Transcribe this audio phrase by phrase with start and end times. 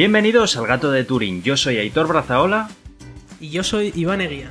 [0.00, 1.42] Bienvenidos al Gato de Turing.
[1.42, 2.70] Yo soy Aitor Brazaola.
[3.38, 4.50] Y yo soy Iván Eguía.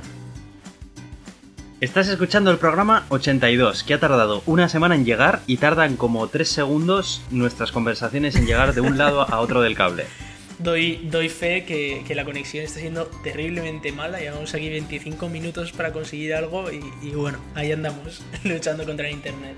[1.80, 6.28] Estás escuchando el programa 82, que ha tardado una semana en llegar y tardan como
[6.28, 10.04] 3 segundos nuestras conversaciones en llegar de un lado a otro del cable.
[10.60, 14.20] Doy, doy fe que, que la conexión está siendo terriblemente mala.
[14.20, 19.14] Llevamos aquí 25 minutos para conseguir algo y, y bueno, ahí andamos luchando contra el
[19.14, 19.56] internet.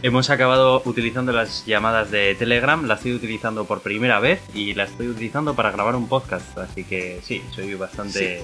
[0.00, 4.90] Hemos acabado utilizando las llamadas de Telegram, las estoy utilizando por primera vez y las
[4.90, 8.42] estoy utilizando para grabar un podcast, así que sí, soy bastante,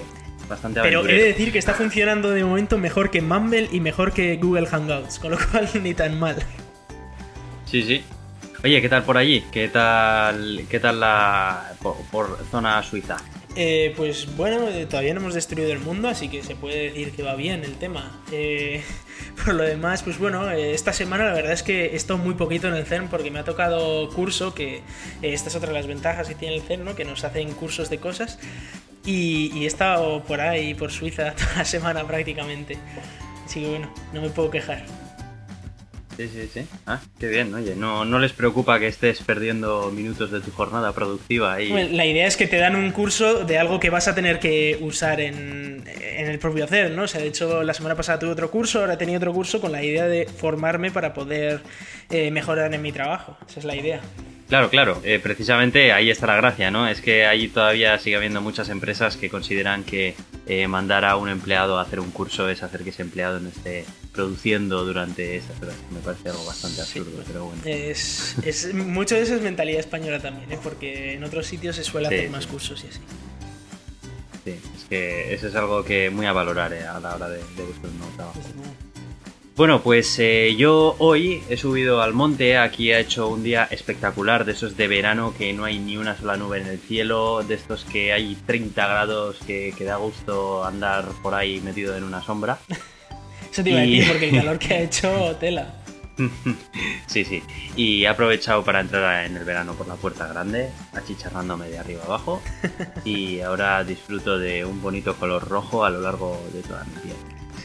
[0.49, 1.23] bastante Pero he aventurero.
[1.23, 5.17] de decir que está funcionando de momento mejor que Mumble y mejor que Google Hangouts,
[5.17, 6.35] con lo cual ni tan mal.
[7.63, 8.03] Sí, sí.
[8.61, 9.45] Oye, ¿qué tal por allí?
[9.49, 13.15] ¿Qué tal, qué tal la por, por zona suiza?
[13.57, 17.11] Eh, pues bueno, eh, todavía no hemos destruido el mundo, así que se puede decir
[17.11, 18.21] que va bien el tema.
[18.31, 18.83] Eh,
[19.45, 22.67] por lo demás, pues bueno, esta semana la verdad es que he estado muy poquito
[22.67, 24.81] en el CERN porque me ha tocado curso, que
[25.21, 26.95] esta es otra de las ventajas que tiene el CERN, ¿no?
[26.95, 28.39] que nos hacen cursos de cosas.
[29.05, 32.77] Y, y he estado por ahí, por Suiza, toda la semana prácticamente.
[33.45, 35.04] Así que bueno, no me puedo quejar.
[36.17, 36.65] Sí, sí, sí.
[36.85, 37.53] Ah, qué bien.
[37.53, 41.57] Oye, no, no les preocupa que estés perdiendo minutos de tu jornada productiva.
[41.69, 44.39] Bueno, La idea es que te dan un curso de algo que vas a tener
[44.39, 47.03] que usar en, en el propio hacer, ¿no?
[47.03, 49.59] O sea, de hecho, la semana pasada tuve otro curso, ahora he tenido otro curso
[49.59, 51.61] con la idea de formarme para poder
[52.09, 53.37] eh, mejorar en mi trabajo.
[53.49, 53.99] Esa es la idea.
[54.47, 55.01] Claro, claro.
[55.03, 56.87] eh, precisamente ahí está la gracia, ¿no?
[56.87, 60.13] Es que ahí todavía sigue habiendo muchas empresas que consideran que
[60.45, 63.49] eh, mandar a un empleado a hacer un curso es hacer que ese empleado no
[63.49, 65.75] esté produciendo durante esas horas.
[65.91, 67.61] Me parece algo bastante absurdo, pero bueno.
[67.65, 70.59] Es, es, mucho de eso es mentalidad española también, ¿eh?
[70.63, 72.49] Porque en otros sitios se suele Sí, hacer más sí.
[72.49, 72.99] cursos y así.
[74.45, 77.37] Sí, es que eso es algo que muy a valorar eh, a la hora de,
[77.37, 78.39] de buscar un nuevo trabajo.
[79.55, 84.43] Bueno, pues eh, yo hoy he subido al monte, aquí ha hecho un día espectacular,
[84.43, 87.55] de esos de verano que no hay ni una sola nube en el cielo, de
[87.55, 92.21] estos que hay 30 grados que, que da gusto andar por ahí metido en una
[92.21, 92.59] sombra.
[93.55, 95.75] Eso te iba a Y- decir, porque el calor que ha hecho, tela.
[97.07, 97.41] sí, sí.
[97.77, 102.03] Y he aprovechado para entrar en el verano por la puerta grande, achicharrándome de arriba
[102.05, 102.41] abajo.
[103.05, 107.15] Y ahora disfruto de un bonito color rojo a lo largo de toda mi piel.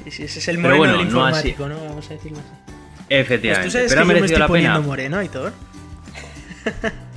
[0.05, 1.49] Sí, sí, ese es el moreno bueno, del no así.
[1.49, 1.89] informático, ¿no?
[1.89, 2.49] Vamos a decirlo así.
[2.67, 4.87] Pues Efectivamente, tú sabes pero ha que yo me merecido estoy la poniendo pena.
[4.87, 5.53] moreno, Aitor.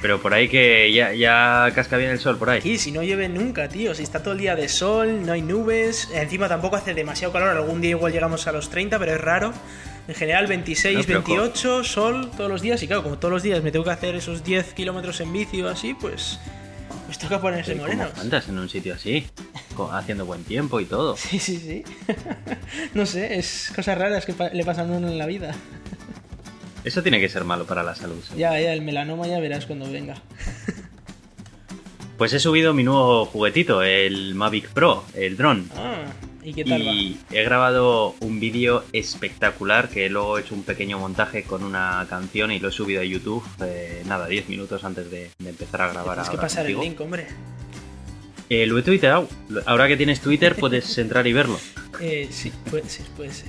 [0.00, 2.58] Pero por ahí que ya, ya casca bien el sol, por ahí.
[2.58, 3.94] Aquí, si no llueve nunca, tío.
[3.94, 6.08] Si está todo el día de sol, no hay nubes.
[6.14, 7.48] Encima tampoco hace demasiado calor.
[7.48, 9.52] Algún día igual llegamos a los 30, pero es raro.
[10.08, 12.82] En general, 26, No, pero 28, sol todos los días.
[12.82, 15.60] Y claro, como todos los días me tengo que hacer esos 10 kilómetros en bici
[15.62, 16.40] o así, pues.
[17.06, 18.16] Pues toca ponerse ¿Cómo morenos.
[18.18, 19.26] andas en un sitio así?
[19.92, 21.16] Haciendo buen tiempo y todo.
[21.16, 21.84] Sí, sí, sí.
[22.94, 25.54] no sé, es cosas raras que le pasan a uno en la vida.
[26.84, 28.22] Eso tiene que ser malo para la salud.
[28.36, 30.16] Ya, ya, el melanoma ya verás cuando venga.
[32.16, 35.70] Pues he subido mi nuevo juguetito, el Mavic Pro, el dron.
[35.74, 36.04] Ah,
[36.42, 40.98] ¿y qué tal Y he grabado un vídeo espectacular que luego he hecho un pequeño
[40.98, 45.10] montaje con una canción y lo he subido a YouTube, eh, nada, 10 minutos antes
[45.10, 46.16] de, de empezar a grabar.
[46.16, 47.26] Tienes que pasar el link, hombre.
[48.50, 49.28] Eh, lo he tuiteado.
[49.64, 51.58] Ahora que tienes Twitter puedes entrar y verlo.
[52.00, 53.48] Eh, sí, puede ser, puede ser.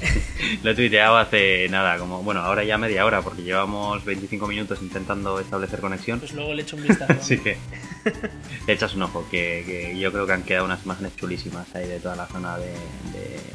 [0.62, 4.80] Lo he tuiteado hace nada, como, bueno, ahora ya media hora, porque llevamos 25 minutos
[4.82, 6.18] intentando establecer conexión.
[6.20, 7.12] Pues luego le echo un vistazo.
[7.20, 7.56] Así que
[8.66, 11.86] le echas un ojo, que, que yo creo que han quedado unas imágenes chulísimas ahí
[11.86, 12.66] de toda la zona de,
[13.12, 13.50] de-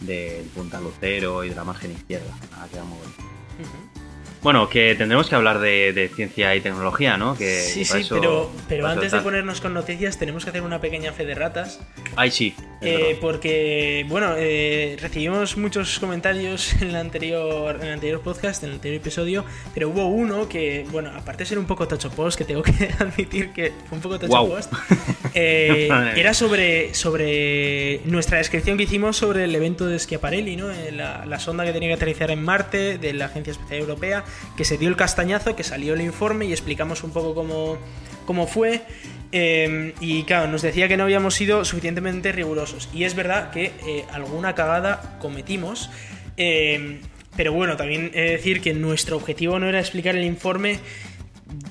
[0.00, 2.32] del Punta Lucero y de la margen izquierda.
[2.60, 2.98] Ha quedado muy.
[2.98, 4.07] Ujú.
[4.42, 7.36] Bueno, que tendremos que hablar de, de ciencia y tecnología, ¿no?
[7.36, 10.80] Que Sí, sí, eso- pero, pero antes de ponernos con noticias tenemos que hacer una
[10.80, 11.80] pequeña fe de ratas.
[12.16, 12.54] Ay, sí.
[12.80, 18.68] eh, porque, bueno, eh, recibimos muchos comentarios en el, anterior, en el anterior podcast, en
[18.70, 19.44] el anterior episodio,
[19.74, 22.72] pero hubo uno que, bueno, aparte de ser un poco tocho post, que tengo que
[23.00, 24.72] admitir que fue un poco tocho post,
[25.34, 30.70] eh, era sobre, sobre nuestra descripción que hicimos sobre el evento de Schiaparelli, ¿no?
[30.70, 34.24] Eh, La, la sonda que tenía que aterrizar en Marte de la Agencia Espacial Europea,
[34.56, 37.78] que se dio el castañazo, que salió el informe y explicamos un poco cómo,
[38.26, 38.82] cómo fue.
[39.32, 42.88] Eh, y claro, nos decía que no habíamos sido suficientemente rigurosos.
[42.94, 45.90] Y es verdad que eh, alguna cagada cometimos.
[46.36, 47.00] eh,
[47.38, 50.80] pero bueno, también he de decir que nuestro objetivo no era explicar el informe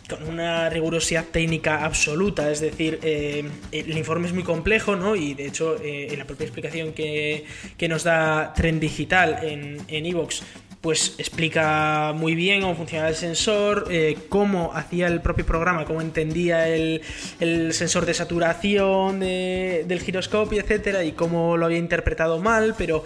[0.09, 5.15] con una rigurosidad técnica absoluta, es decir, eh, el informe es muy complejo, ¿no?
[5.15, 7.45] Y de hecho, eh, en la propia explicación que,
[7.77, 10.43] que nos da Trend Digital en en Evox,
[10.81, 16.01] pues explica muy bien cómo funcionaba el sensor, eh, cómo hacía el propio programa, cómo
[16.01, 17.01] entendía el,
[17.39, 23.03] el sensor de saturación de- del giroscopio, etcétera, y cómo lo había interpretado mal, pero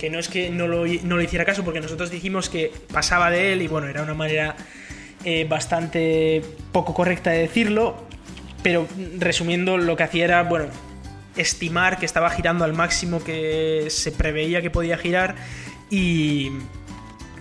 [0.00, 3.30] que no es que no lo, no lo hiciera caso, porque nosotros dijimos que pasaba
[3.30, 4.56] de él y bueno, era una manera
[5.24, 6.42] eh, bastante
[6.72, 7.96] poco correcta de decirlo,
[8.62, 8.86] pero
[9.18, 10.66] resumiendo lo que hacía era, bueno,
[11.36, 15.34] estimar que estaba girando al máximo que se preveía que podía girar
[15.90, 16.50] y,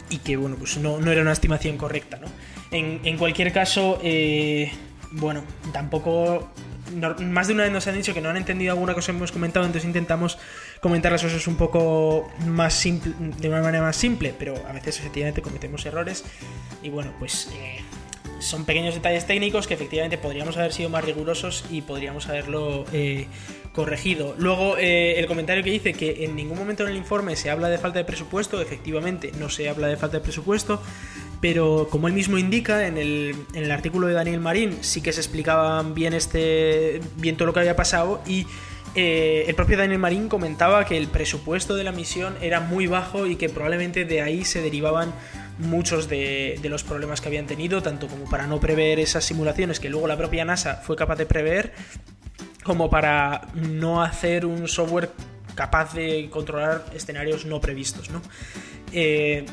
[0.10, 2.28] y que, bueno, pues no, no, era una estimación correcta, ¿no?
[2.72, 4.72] En, en cualquier caso, eh,
[5.12, 6.50] bueno, tampoco
[6.94, 9.32] más de una vez nos han dicho que no han entendido alguna cosa que hemos
[9.32, 10.38] comentado, entonces intentamos
[10.80, 15.00] comentar las cosas un poco más simple, de una manera más simple, pero a veces
[15.00, 16.24] efectivamente cometemos errores
[16.82, 17.80] y bueno, pues eh,
[18.40, 23.28] son pequeños detalles técnicos que efectivamente podríamos haber sido más rigurosos y podríamos haberlo eh,
[23.72, 24.36] corregido.
[24.38, 27.70] Luego, eh, el comentario que dice que en ningún momento en el informe se habla
[27.70, 30.82] de falta de presupuesto, efectivamente no se habla de falta de presupuesto,
[31.44, 35.12] pero como él mismo indica en el, en el artículo de Daniel Marín, sí que
[35.12, 38.48] se explicaban bien, este, bien todo lo que había pasado y
[38.96, 43.28] eh, el propio Daniel Marín comentaba que el presupuesto de la misión era muy bajo
[43.28, 45.12] y que probablemente de ahí se derivaban
[45.60, 49.82] muchos de, de, los problemas que habían tenido, tanto como para no prever esas simulaciones
[49.82, 51.74] que luego la propia NASA fue capaz de prever,
[52.64, 55.10] como para no hacer un software
[55.56, 58.10] capaz de controlar escenarios no previstos.
[58.12, 58.22] ¿no?
[58.94, 59.46] Eh,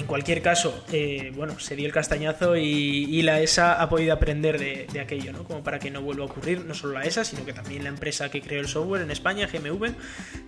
[0.00, 4.58] en cualquier caso, eh, bueno, se dio el castañazo y, la ESA ha podido aprender
[4.58, 5.44] de, aquello, ¿no?
[5.44, 7.90] Como para que no vuelva a ocurrir, no solo la ESA, sino que también la
[7.90, 9.92] empresa que creó el software en España, GMV,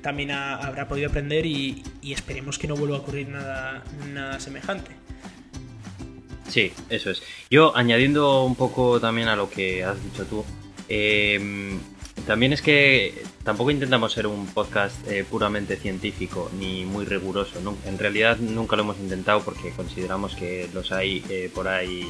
[0.00, 4.90] también habrá podido aprender y, esperemos que no vuelva a ocurrir nada, nada semejante.
[6.48, 7.22] Sí, eso es.
[7.50, 10.44] Yo, añadiendo un poco también a lo que has dicho tú,
[10.88, 11.78] eh,
[12.26, 17.58] también es que tampoco intentamos ser un podcast eh, puramente científico ni muy riguroso.
[17.86, 22.06] En realidad nunca lo hemos intentado porque consideramos que los hay eh, por ahí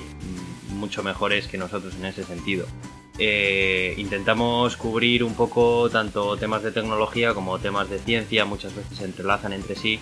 [0.68, 2.66] mucho mejores que nosotros en ese sentido.
[3.18, 8.98] Eh, intentamos cubrir un poco tanto temas de tecnología como temas de ciencia, muchas veces
[8.98, 10.00] se entrelazan entre sí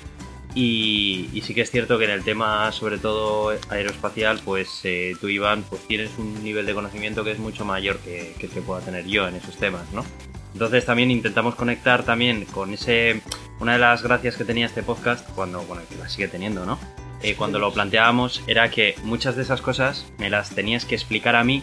[0.55, 5.29] y, sí que es cierto que en el tema, sobre todo aeroespacial, pues eh, tú,
[5.29, 8.61] Iván, pues tienes un nivel de conocimiento que es mucho mayor que, que el que
[8.61, 10.05] pueda tener yo en esos temas, ¿no?
[10.53, 13.23] Entonces también intentamos conectar también con ese...
[13.61, 16.79] Una de las gracias que tenía este podcast, cuando, bueno, que la sigue teniendo, ¿no?
[17.23, 21.37] Eh, cuando lo planteábamos era que muchas de esas cosas me las tenías que explicar
[21.37, 21.63] a mí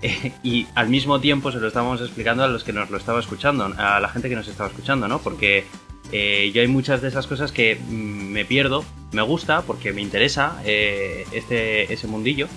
[0.00, 3.20] eh, y al mismo tiempo se lo estábamos explicando a los que nos lo estaba
[3.20, 5.18] escuchando, a la gente que nos estaba escuchando, ¿no?
[5.18, 5.66] Porque
[6.12, 10.02] eh, yo hay muchas de esas cosas que mm, me pierdo, me gusta porque me
[10.02, 12.48] interesa eh, este, ese mundillo,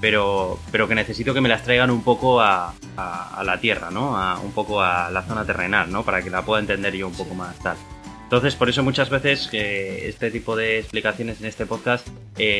[0.00, 4.16] pero, pero que necesito que me las traigan un poco a, la tierra, ¿no?
[4.16, 6.04] A, un poco a la zona terrenal, ¿no?
[6.04, 7.76] Para que la pueda entender yo un poco más tal.
[8.24, 12.06] Entonces, por eso muchas veces eh, este tipo de explicaciones en este podcast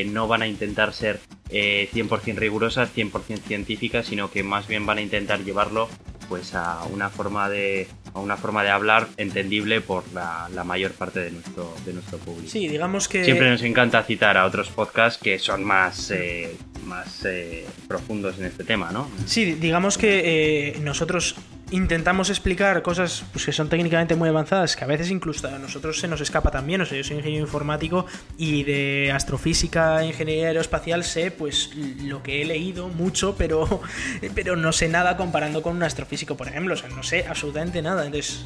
[0.07, 1.21] no van a intentar ser
[1.51, 5.89] 100% rigurosas, 100% científicas, sino que más bien van a intentar llevarlo
[6.29, 11.21] pues a una forma de a una forma de hablar entendible por la, mayor parte
[11.21, 12.51] de nuestro de nuestro público.
[12.51, 17.25] Sí, digamos que siempre nos encanta citar a otros podcasts que son más eh, más
[17.25, 19.09] eh, profundos en este tema, ¿no?
[19.27, 21.37] Sí, digamos que eh, nosotros
[21.71, 26.01] intentamos explicar cosas pues, que son técnicamente muy avanzadas, que a veces incluso a nosotros
[26.01, 26.81] se nos escapa también.
[26.81, 28.07] O sea, yo soy ingeniero informático
[28.37, 31.71] y de astrofísica, ingeniería aeroespacial sé pues
[32.03, 33.81] lo que he leído mucho, pero,
[34.35, 36.75] pero no sé nada comparando con un astrofísico, por ejemplo.
[36.75, 38.07] O sea, no sé absolutamente nada.
[38.07, 38.45] Entonces,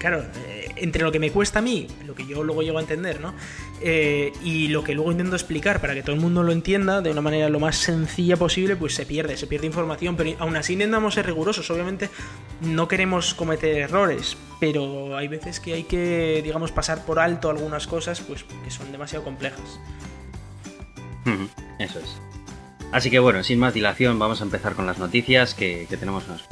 [0.00, 2.80] claro, eh, entre lo que me cuesta a mí, lo que yo luego llego a
[2.80, 3.34] entender, ¿no?
[3.82, 7.10] Eh, y lo que luego intento explicar para que todo el mundo lo entienda de
[7.10, 10.72] una manera lo más sencilla posible, pues se pierde, se pierde información, pero aún así
[10.72, 12.08] intentamos ser rigurosos, obviamente
[12.62, 17.86] no queremos cometer errores, pero hay veces que hay que, digamos, pasar por alto algunas
[17.86, 19.78] cosas, pues que son demasiado complejas.
[21.78, 22.20] Eso es.
[22.90, 26.42] Así que bueno, sin más dilación, vamos a empezar con las noticias que, tenemos unas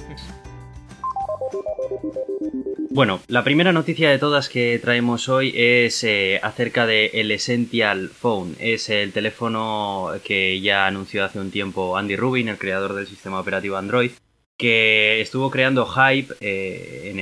[2.90, 8.08] bueno, la primera noticia de todas que traemos hoy es eh, acerca de el Essential
[8.08, 8.56] Phone.
[8.58, 13.40] Es el teléfono que ya anunció hace un tiempo Andy Rubin, el creador del sistema
[13.40, 14.12] operativo Android,
[14.56, 17.12] que estuvo creando hype eh,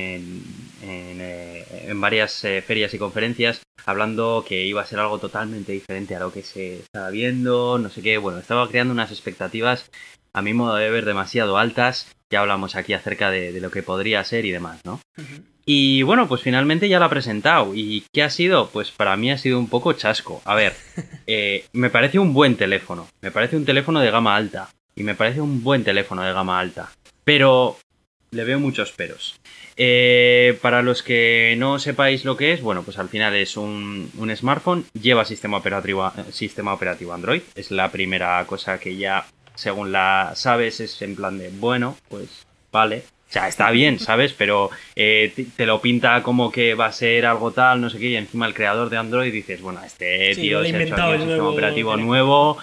[0.83, 6.19] eh, en, varias ferias y conferencias, hablando que iba a ser algo totalmente diferente a
[6.19, 8.17] lo que se estaba viendo, no sé qué.
[8.17, 9.89] Bueno, estaba creando unas expectativas
[10.33, 12.15] a mi modo de ver demasiado altas.
[12.29, 15.01] Ya hablamos aquí acerca de, lo que podría ser y demás, ¿no?
[15.69, 17.75] Y bueno, pues finalmente ya lo ha presentado.
[17.75, 18.69] ¿Y qué ha sido?
[18.69, 20.41] Pues para mí ha sido un poco chasco.
[20.45, 20.73] A ver,
[21.27, 23.09] eh, me parece un buen teléfono.
[23.19, 24.69] Me parece un teléfono de gama alta.
[24.95, 26.89] Y me parece un buen teléfono de gama alta.
[27.25, 27.77] Pero
[28.31, 29.41] le veo muchos peros.
[29.75, 34.09] Eh, para los que no sepáis lo que es, bueno, pues al final es un,
[34.17, 39.91] un smartphone, lleva sistema operativo, sistema operativo Android, es la primera cosa que ya, según
[39.91, 44.33] la sabes, es en plan de, bueno, pues vale, o sea, está bien, ¿sabes?
[44.33, 48.07] Pero eh, te, lo pinta como que va a ser algo tal, no sé qué,
[48.09, 51.49] y encima el creador de Android dices, bueno, este tío se ha hecho un sistema
[51.49, 52.57] operativo nuevo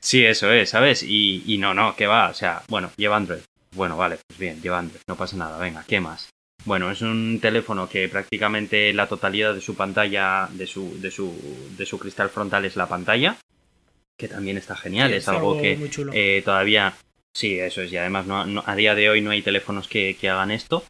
[0.00, 1.02] Sí, eso es, ¿sabes?
[1.02, 3.40] Y, y no, no, que va, o sea, bueno, lleva Android.
[3.72, 6.30] Bueno, vale, pues bien, lleva Android, no pasa nada, venga, ¿qué más?
[6.64, 11.34] Bueno, es un teléfono que prácticamente la totalidad de su pantalla, de su, de su,
[11.76, 13.36] de su cristal frontal es la pantalla,
[14.16, 15.78] que también está genial, Sí, es algo algo que
[16.12, 16.94] eh, todavía,
[17.34, 20.16] sí, eso es, y además no- no- a día de hoy no hay teléfonos que,
[20.20, 20.84] que hagan esto.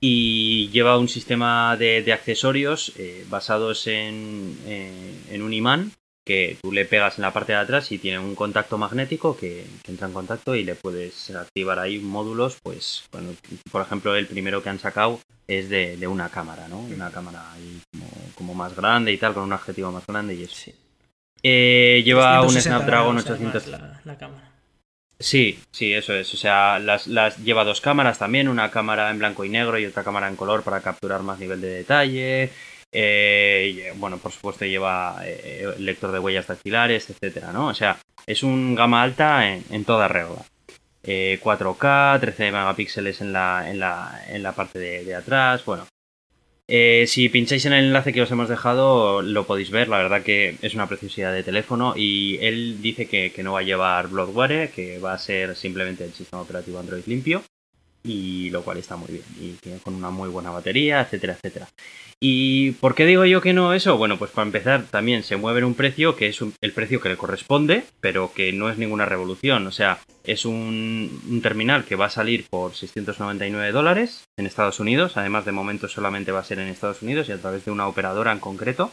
[0.00, 5.92] Y lleva un sistema de, de accesorios eh, basados en, eh, en un imán
[6.26, 9.64] que tú le pegas en la parte de atrás y tiene un contacto magnético que,
[9.82, 13.30] que entra en contacto y le puedes activar ahí módulos, pues, bueno,
[13.70, 16.80] por ejemplo, el primero que han sacado es de, de una cámara, ¿no?
[16.80, 20.42] Una cámara ahí como, como más grande y tal, con un objetivo más grande y
[20.44, 20.54] eso.
[20.54, 20.74] Sí.
[21.42, 23.62] Eh, lleva un 360 Snapdragon grados, 800...
[23.68, 24.50] además, La, la cámara.
[25.18, 26.32] Sí, sí, eso es.
[26.34, 29.86] O sea, las, las lleva dos cámaras también, una cámara en blanco y negro y
[29.86, 32.50] otra cámara en color para capturar más nivel de detalle.
[32.92, 37.68] Eh, y, bueno, por supuesto lleva eh, lector de huellas dactilares, etcétera, ¿no?
[37.68, 40.44] O sea, es un gama alta en, en toda regla.
[41.02, 45.86] Eh, 4K, 13 megapíxeles en la, en la, en la parte de, de atrás, bueno.
[46.66, 49.88] Eh, si pincháis en el enlace que os hemos dejado, lo podéis ver.
[49.88, 51.94] La verdad que es una preciosidad de teléfono.
[51.96, 56.04] Y él dice que, que no va a llevar Bloodware, que va a ser simplemente
[56.04, 57.42] el sistema operativo Android limpio.
[58.06, 59.24] Y lo cual está muy bien.
[59.40, 61.68] Y con una muy buena batería, etcétera, etcétera.
[62.20, 63.96] ¿Y por qué digo yo que no eso?
[63.96, 67.00] Bueno, pues para empezar, también se mueve en un precio que es un- el precio
[67.00, 69.66] que le corresponde, pero que no es ninguna revolución.
[69.66, 74.80] O sea, es un, un terminal que va a salir por 699 dólares en Estados
[74.80, 75.16] Unidos.
[75.16, 77.88] Además, de momento solamente va a ser en Estados Unidos y a través de una
[77.88, 78.92] operadora en concreto.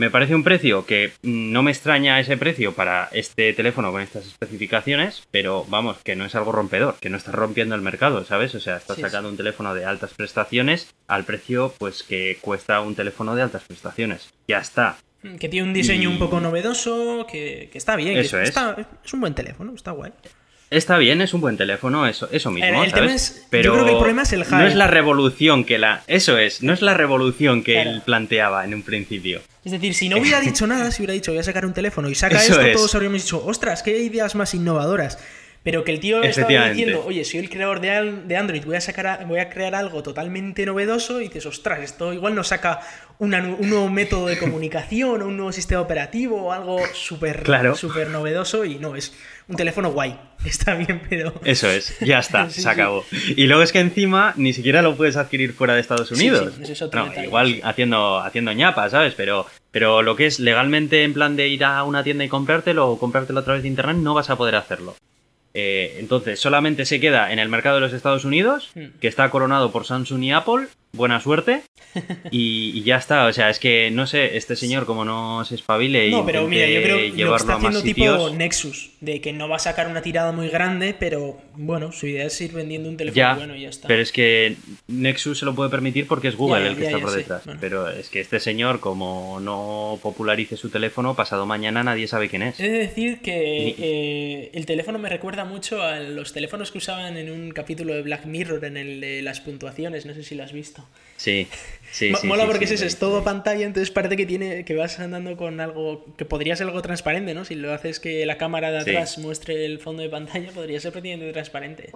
[0.00, 4.26] Me parece un precio que no me extraña ese precio para este teléfono con estas
[4.26, 8.54] especificaciones, pero vamos, que no es algo rompedor, que no está rompiendo el mercado, ¿sabes?
[8.54, 12.80] O sea, está Sí, sacando un teléfono de altas prestaciones al precio pues que cuesta
[12.80, 14.32] un teléfono de altas prestaciones.
[14.46, 14.98] Ya está.
[15.40, 18.14] Que tiene un diseño Y- un poco novedoso, que, que está bien.
[18.14, 18.50] que Eso es.
[18.50, 20.12] está- es un buen teléfono, está guay.
[20.70, 22.92] Está bien, es un buen teléfono, eso, eso mismo, El- el ¿sabes?
[22.94, 24.66] tema es- yo creo que el problema es el No hype.
[24.66, 26.02] es la revolución que la...
[26.06, 27.90] Eso es, no es la revolución que Claro.
[27.90, 29.40] él planteaba en un principio.
[29.64, 32.10] Es decir, si no hubiera dicho nada, si hubiera dicho voy a sacar un teléfono
[32.10, 32.76] y saca Eso esto, es.
[32.76, 35.18] todos habríamos dicho, ostras, qué ideas más innovadoras.
[35.64, 38.80] Pero que el tío estaba diciendo, oye, soy el creador de, de Android, voy a
[38.80, 42.80] sacar a- voy a crear algo totalmente novedoso, y dices, ostras, esto igual nos saca
[43.18, 47.74] una un nuevo método de comunicación o un nuevo sistema operativo o algo súper Claro.
[47.74, 49.12] súper novedoso y no, es
[49.48, 50.18] un teléfono guay.
[50.44, 51.32] Está bien, pero...
[51.44, 52.68] Eso es, ya está, Sí, se sí.
[52.68, 53.04] acabó.
[53.36, 56.52] Y luego es que encima ni siquiera lo puedes adquirir fuera de Estados Unidos.
[56.64, 59.14] sí, es otro No, detalle, igual haciendo, haciendo ñapa, ¿sabes?
[59.16, 62.88] Pero, pero lo que es legalmente en plan de ir a una tienda y comprártelo
[62.88, 64.94] o comprártelo a través de internet, no vas a poder hacerlo.
[65.60, 68.86] Eh, entonces, solamente se queda en el mercado de los Estados Unidos, Hmm.
[69.00, 70.68] que está coronado por Samsung y Apple.
[70.92, 71.62] Buena suerte.
[72.30, 73.26] Y, y ya está.
[73.26, 76.46] O sea, es que no sé, este señor, como no se espabile y No, pero
[76.46, 78.34] mira, yo creo que lo que llevarlo está haciendo tipo sitios.
[78.34, 82.26] Nexus, de que no va a sacar una tirada muy grande, pero bueno, su idea
[82.26, 83.88] es ir vendiendo un teléfono Ya, bueno y ya está.
[83.88, 86.84] pero es que Nexus se lo puede permitir porque es Google Ya, ya, el que
[86.86, 87.44] está por detrás.
[87.46, 87.60] bueno.
[87.60, 92.42] Pero es que este señor, como no popularice su teléfono, pasado mañana nadie sabe quién
[92.42, 92.60] es.
[92.60, 96.78] He de decir que Y- eh, el teléfono me recuerda mucho a los teléfonos que
[96.78, 100.34] usaban en un capítulo de Black Mirror, en el de las puntuaciones, no sé si
[100.34, 100.86] lo has visto.
[101.16, 101.48] Sí,
[101.90, 102.26] sí, Mo- sí.
[102.26, 105.60] Mola sí, porque sí, es, todo pantalla, entonces parece que tiene que vas andando con
[105.60, 107.44] algo que podría ser algo transparente, ¿no?
[107.44, 110.92] Si lo haces que la cámara de atrás muestre el fondo de pantalla, podría ser
[110.92, 111.90] prácticamente transparente.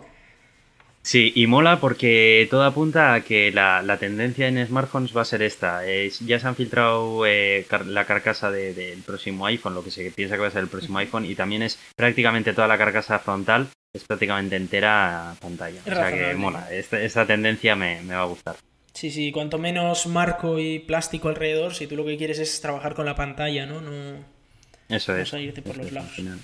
[1.05, 5.25] Sí, y mola porque todo apunta a que la, la tendencia en smartphones va a
[5.25, 5.85] ser esta.
[5.87, 9.91] Es- ya se han filtrado eh, car- la carcasa de- del próximo iPhone, lo que
[9.91, 12.79] se piensa que va a ser el próximo iPhone, y también es prácticamente toda la
[12.79, 15.81] carcasa frontal, es prácticamente entera pantalla.
[15.85, 18.55] Es o sea que mola, esta, esta tendencia me, me va a gustar.
[18.95, 22.95] Sí, sí, cuanto menos marco y plástico alrededor, si tú lo que quieres es trabajar
[22.95, 23.81] con la pantalla, ¿no?
[23.81, 24.25] No...
[24.89, 25.35] Eso Vamos es.
[25.35, 26.11] a irte por los lados.
[26.13, 26.39] final.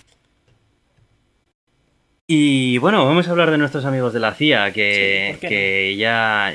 [2.31, 5.49] Y bueno, vamos a hablar de nuestros amigos de la CIA, que, Sí, ¿por qué
[5.49, 6.55] que ya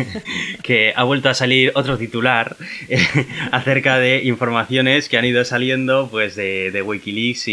[0.62, 2.56] que ha vuelto a salir otro titular
[2.88, 2.98] eh,
[3.52, 7.52] acerca de informaciones que han ido saliendo pues de, de Wikileaks y,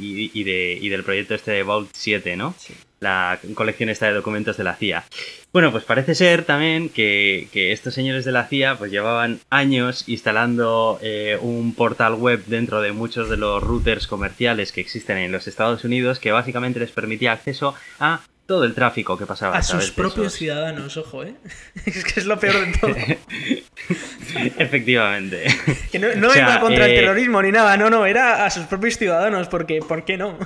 [0.00, 2.56] y- y de, y del proyecto este de Vault 7, ¿no?
[2.58, 2.74] Sí.
[3.00, 5.04] La colección esta de documentos de la CIA.
[5.52, 10.04] Bueno, pues parece ser también que, que estos señores de la CIA pues llevaban años
[10.08, 15.32] instalando eh, un portal web dentro de muchos de los routers comerciales que existen en
[15.32, 19.60] los Estados Unidos que básicamente les permitía acceso a todo el tráfico que pasaba A
[19.60, 21.34] través sus propios esos- ciudadanos, ojo, ¿eh?
[21.84, 22.94] es que es lo peor de todo.
[24.58, 25.46] Efectivamente.
[25.90, 28.44] Que no, no O sea, iba contra el eh, terrorismo ni nada, no, no, era
[28.44, 30.38] a sus propios ciudadanos, porque ¿por qué no?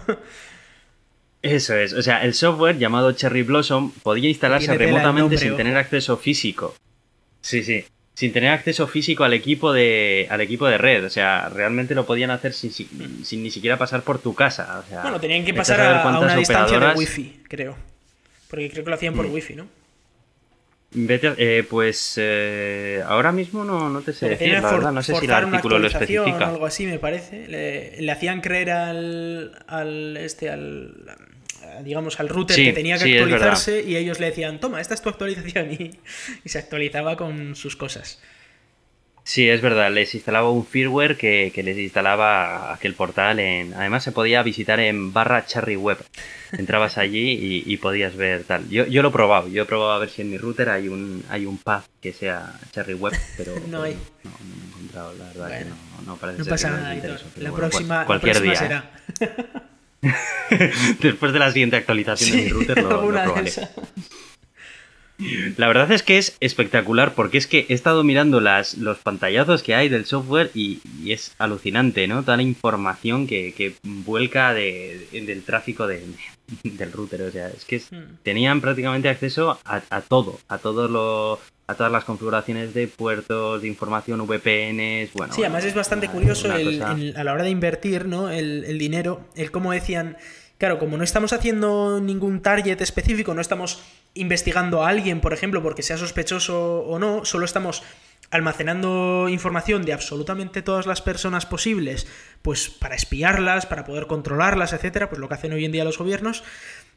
[1.43, 5.77] Eso es, o sea, el software llamado Cherry Blossom podía instalarse remotamente nombre, sin tener
[5.77, 6.75] acceso físico.
[7.41, 7.85] Sí, sí.
[8.13, 11.05] sin tener acceso físico al equipo de al equipo de red.
[11.07, 14.83] O sea, realmente lo podían hacer sin, sin, ni siquiera pasar por tu casa.
[14.85, 17.75] O sea, bueno, tenían que pasar a, a, una distancia de wifi, creo.
[18.49, 19.33] Porque creo que lo hacían por mm.
[19.33, 19.67] wifi, ¿no?
[20.93, 25.15] Vete, eh, pues eh, ahora mismo no, no te sé decir, la verdad, no sé
[25.15, 26.51] si el artículo lo especifica.
[26.51, 27.47] O algo así, me parece.
[27.47, 30.95] Le, le hacían creer al, al este al
[31.83, 35.09] digamos al router que tenía que actualizarse y ellos le decían, toma, esta es tu
[35.09, 35.91] actualización y,
[36.45, 38.21] y se actualizaba con sus cosas.
[39.31, 43.75] Sí, es verdad, les instalaba un firmware que, les instalaba aquel portal en...
[43.75, 45.99] Además se podía visitar en barra cherry web.
[46.53, 48.69] Entrabas allí y, podías ver tal.
[48.69, 50.89] Yo, yo lo he probado, yo he probado a ver si en mi router hay
[50.89, 53.55] un, hay un path que sea cherry web, pero...
[53.69, 53.97] no hay.
[54.25, 57.21] No, no, me he encontrado, la verdad que no, no parece no ser pasa nada,
[57.37, 58.57] la, próxima, cualquier día.
[58.57, 58.91] Será.
[61.01, 63.53] Después de la siguiente actualización de mi router lo, lo probaré.
[65.57, 69.63] La verdad es que es espectacular porque es que he estado mirando las, los pantallazos
[69.63, 72.23] que hay del software y, es alucinante, ¿no?
[72.23, 77.23] Toda la información que, vuelca del tráfico del router.
[77.23, 78.19] O sea, es que hmm.
[78.23, 81.41] tenían prácticamente acceso a, todo, a todo lo,
[81.71, 85.33] a todas las configuraciones de puertos, de información, VPNs, bueno.
[85.33, 88.31] Sí, además es bastante curioso a la hora de invertir, ¿no?
[88.31, 90.17] El, el dinero, el cómo decían
[90.61, 95.63] Claro, como no estamos haciendo ningún target específico, no estamos investigando a alguien, por ejemplo,
[95.63, 97.83] porque sea sospechoso o no, solo estamos
[98.31, 102.07] almacenando información de absolutamente todas las personas posibles,
[102.43, 105.97] pues para espiarlas, para poder controlarlas, etcétera, pues lo que hacen hoy en día los
[105.97, 106.45] gobiernos,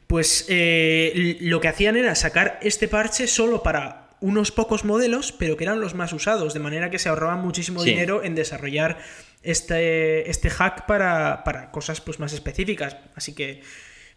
[0.08, 5.58] pues eh, lo que hacían era sacar este parche solo para unos pocos modelos, pero
[5.58, 8.98] que eran los más usados, de manera que se ahorraban muchísimo dinero en desarrollar
[9.44, 12.96] este, este hack para, cosas pues, más específicas.
[13.16, 13.62] Así que,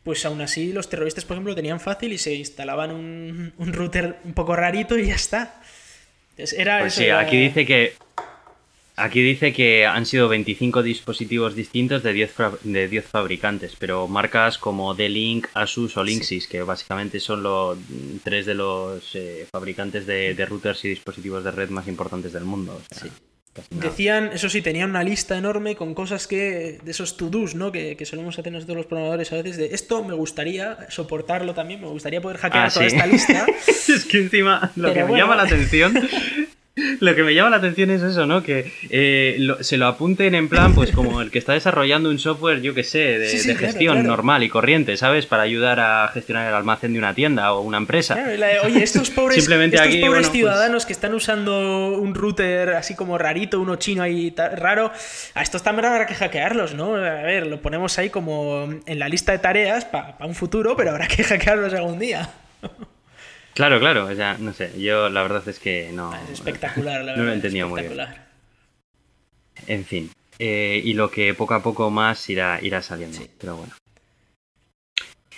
[0.05, 4.21] pues aún así, los terroristas, por ejemplo, lo tenían fácil y se instalaban un, router
[4.23, 5.61] un poco rarito y ya está.
[6.37, 7.95] era pues sí, aquí dice que.
[8.99, 14.57] Aquí dice que han sido 25 dispositivos distintos de 10, de 10 fabricantes, pero marcas
[14.57, 17.77] como D-Link, Asus o Linksys, que básicamente son los
[18.25, 22.81] tres de los eh, fabricantes de, routers y dispositivos de red más importantes del mundo.
[22.91, 23.09] sí.
[23.71, 27.73] Decían, eso sí, tenían una lista enorme con cosas que, de esos to-dos, ¿no?
[27.73, 31.87] Que, solemos hacer nosotros los programadores a veces, de esto me gustaría soportarlo también, me
[31.87, 33.47] gustaría poder hackear ah, toda esta lista.
[33.67, 35.95] es que encima lo que me llama la atención
[37.01, 38.43] Lo que me llama la atención es eso, ¿no?
[38.43, 42.61] Que eh, se lo apunten en plan, pues como el que está desarrollando un software,
[42.61, 45.25] yo que sé, de, gestión normal y corriente, ¿sabes?
[45.25, 48.19] Para ayudar a gestionar el almacén de una tienda o una empresa.
[48.65, 53.17] oye, estos pobres, Simplemente estos pobres pues ciudadanos que están usando un router así como
[53.17, 54.93] rarito, uno chino ahí raro,
[55.35, 56.97] a estos también habrá que hackearlos, ¿no?
[56.97, 60.91] A ver, lo ponemos ahí como en la lista de tareas para un futuro, pero
[60.91, 62.29] habrá que hackearlos algún día.
[63.57, 66.13] Claro, claro, o sea, no sé, yo la verdad es que no...
[66.15, 67.17] Es espectacular, la verdad.
[67.17, 67.99] No lo he entendido muy bien.
[69.67, 73.73] En fin, eh, y lo que poco a poco más irá, irá saliendo, pero bueno.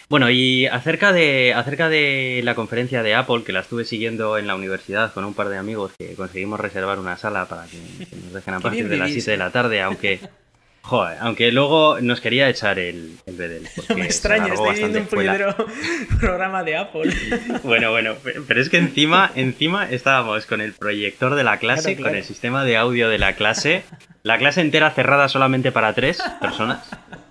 [0.08, 4.48] Bueno, y acerca de, acerca de la conferencia de Apple, que la estuve siguiendo en
[4.48, 7.78] la universidad con un par de amigos que conseguimos reservar una sala para que,
[8.16, 10.18] nos dejen a partir de las 7 de la tarde, aunque
[10.82, 13.68] Joder, aunque luego nos quería echar el, el Bedel.
[13.88, 15.06] No me extraña, estoy viendo un
[16.20, 17.12] programa de Apple.
[17.62, 18.14] Bueno, bueno,
[18.46, 22.64] pero es que encima, encima estábamos con el proyector de la clase, con el sistema
[22.64, 23.82] de audio de la clase,
[24.22, 26.88] la clase entera cerrada solamente para tres personas.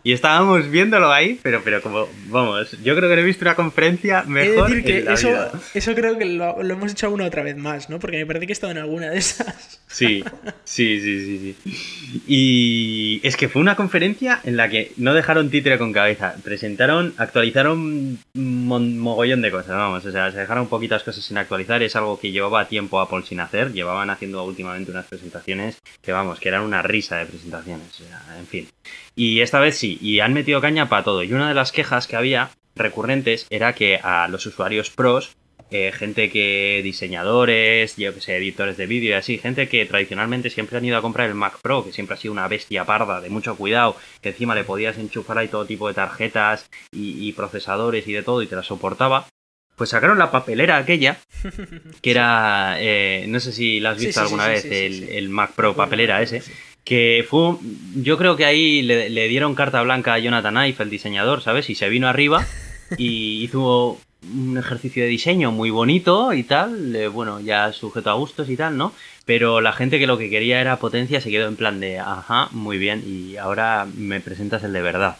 [0.08, 3.56] Y estábamos viéndolo ahí, pero, pero como, vamos, yo creo que no he visto una
[3.56, 4.70] conferencia mejor.
[4.70, 5.30] decir que eso,
[5.74, 8.00] eso creo que lo, hemos hecho una otra vez más, ¿no?
[8.00, 9.82] Porque me parece que he estado en alguna de esas.
[9.90, 10.24] Sí,
[10.64, 12.22] sí, sí, sí, sí.
[12.28, 16.36] Y es que fue una conferencia en la que no dejaron títere con cabeza.
[16.44, 20.06] Presentaron, actualizaron un mogollón de cosas, vamos.
[20.06, 21.82] O sea, se dejaron poquitas cosas sin actualizar.
[21.84, 23.72] Es algo que llevaba tiempo Apple sin hacer.
[23.72, 27.88] Llevaban haciendo últimamente unas presentaciones que, vamos, que eran una risa de presentaciones.
[28.02, 28.68] O sea, en fin.
[29.16, 31.24] Y esta vez sí, y han metido caña para todo.
[31.24, 35.36] Y una de las quejas que había recurrentes era que a los usuarios pros,
[35.70, 40.50] eh, gente que diseñadores, yo que sé, editores de vídeo y así, gente que tradicionalmente
[40.50, 43.20] siempre han ido a comprar el Mac Pro, que siempre ha sido una bestia parda
[43.20, 48.08] de mucho cuidado, que encima le podías enchufar ahí todo tipo de tarjetas y, procesadores
[48.08, 49.28] y de todo y te la soportaba.
[49.76, 51.20] Pues sacaron la papelera aquella,
[52.02, 55.76] que era, eh, no sé si la has visto alguna vez, el, el, Mac Pro
[55.76, 56.42] papelera ese,
[56.88, 57.58] que fue,
[57.96, 61.70] yo creo que ahí le, dieron carta blanca a Jonathan Ive, el diseñador, ¿sabes?
[61.70, 62.48] Y se vino arriba
[62.98, 68.50] y hizo un ejercicio de diseño muy bonito y tal, bueno, ya sujeto a gustos
[68.50, 68.94] y tal, ¿no?
[69.26, 72.48] Pero la gente que lo que quería era potencia se quedó en plan de, ajá,
[72.52, 75.18] muy bien, y ahora me presentas el de verdad.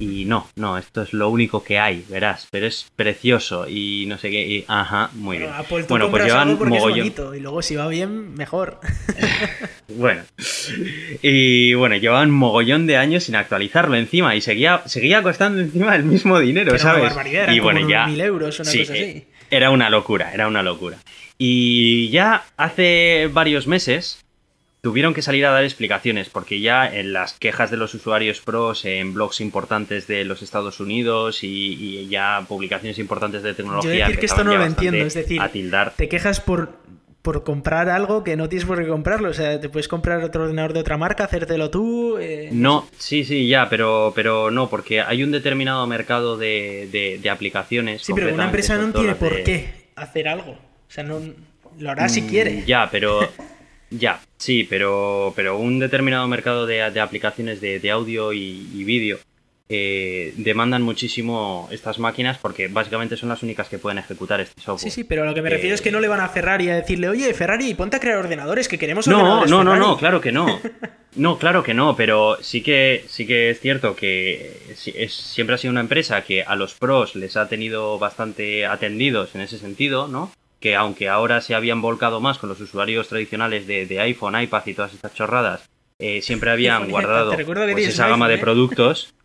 [0.00, 4.16] Y no, no, esto es lo único que hay, verás, pero es precioso y no
[4.16, 4.46] sé qué.
[4.46, 5.50] Y, ajá, muy bien.
[5.88, 7.12] bueno, pues llevan mogollón.
[7.34, 8.78] y luego si va bien, mejor.
[9.88, 10.22] bueno.
[11.20, 16.04] Y bueno, llevaban mogollón de años sin actualizarlo encima y seguía, seguía costando encima el
[16.04, 17.12] mismo dinero, ¿sabes?
[17.50, 18.06] y bueno, ya.
[18.06, 19.02] Mil euros, una cosa así.
[19.02, 20.98] Eh, era una locura, era una locura.
[21.38, 24.24] Y ya hace varios meses
[24.80, 28.84] tuvieron que salir a dar explicaciones porque ya en las quejas de los usuarios pros
[28.84, 33.92] en blogs importantes de los Estados Unidos y, ya publicaciones importantes de tecnología.
[33.92, 35.40] Yo decir que esto no lo entiendo, es decir,
[35.96, 36.78] te quejas por,
[37.22, 40.44] por comprar algo que no tienes por qué comprarlo, o sea, te puedes comprar otro
[40.44, 42.16] ordenador de otra marca, hacértelo tú.
[42.18, 47.30] Eh, no, sí, sí, ya, pero, pero no, porque hay un determinado mercado de, de,
[47.30, 48.02] aplicaciones.
[48.02, 51.20] Sí, pero una empresa no tiene por qué hacer algo, o sea, no
[51.78, 52.64] lo hará si mm, quiere.
[52.64, 53.20] Ya, pero
[53.90, 59.18] Ya, sí, pero, pero un determinado mercado de, aplicaciones de, audio y, vídeo
[59.70, 64.90] eh, demandan muchísimo estas máquinas porque básicamente son las únicas que pueden ejecutar este software.
[64.90, 66.76] Sí, sí, pero lo que me refiero es que no le van a Ferrari a
[66.76, 70.32] decirle, oye, Ferrari, ponte a crear ordenadores, que queremos no, No, no, no, claro que
[70.32, 70.60] no.
[71.16, 75.58] No, claro que no, pero sí que, sí que es cierto que es, siempre ha
[75.58, 80.06] sido una empresa que a los pros les ha tenido bastante atendidos en ese sentido,
[80.06, 80.30] ¿no?
[80.60, 84.74] Que aunque ahora se habían volcado más con los usuarios tradicionales de, iPhone, iPad y
[84.74, 85.68] todas estas chorradas,
[85.98, 88.38] eh, siempre habían guardado pues, esa gama de ¿eh?
[88.38, 89.14] productos.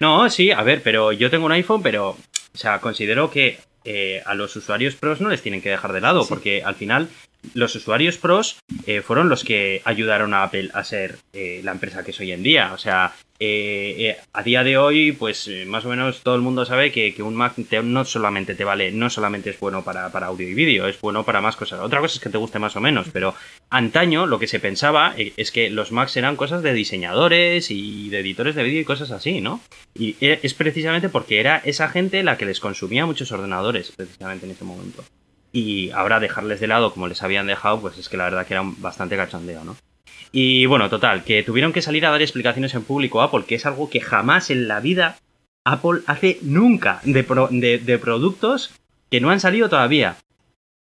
[0.00, 2.18] No, sí, a ver, pero yo tengo un iPhone, pero, o
[2.58, 6.26] sea, considero que eh, a los usuarios pros no les tienen que dejar de lado,
[6.26, 7.08] porque al final
[7.54, 8.58] los usuarios pros
[9.04, 12.72] fueron los que ayudaron a Apple a ser la empresa que es hoy en día.
[12.72, 16.42] O sea, eh, eh, a día de hoy, pues eh, más o menos todo el
[16.42, 20.48] mundo sabe que, un Mac no solamente te vale, no solamente es bueno para, audio
[20.48, 21.80] y vídeo, es bueno para más cosas.
[21.80, 23.34] Otra cosa es que te guste más o menos, pero
[23.68, 28.20] antaño lo que se pensaba es que los Macs eran cosas de diseñadores y de
[28.20, 29.60] editores de vídeo y cosas así, ¿no?
[29.92, 34.52] Y es precisamente porque era esa gente la que les consumía muchos ordenadores, precisamente en
[34.52, 35.02] ese momento.
[35.52, 38.54] Y ahora dejarles de lado como les habían dejado, pues es que la verdad que
[38.54, 39.76] era bastante cachondeo, ¿no?
[40.32, 43.56] Y bueno, total, que tuvieron que salir a dar explicaciones en público a Apple, que
[43.56, 45.18] es algo que jamás en la vida
[45.64, 48.72] Apple hace nunca de, de productos
[49.10, 50.16] que no han salido todavía.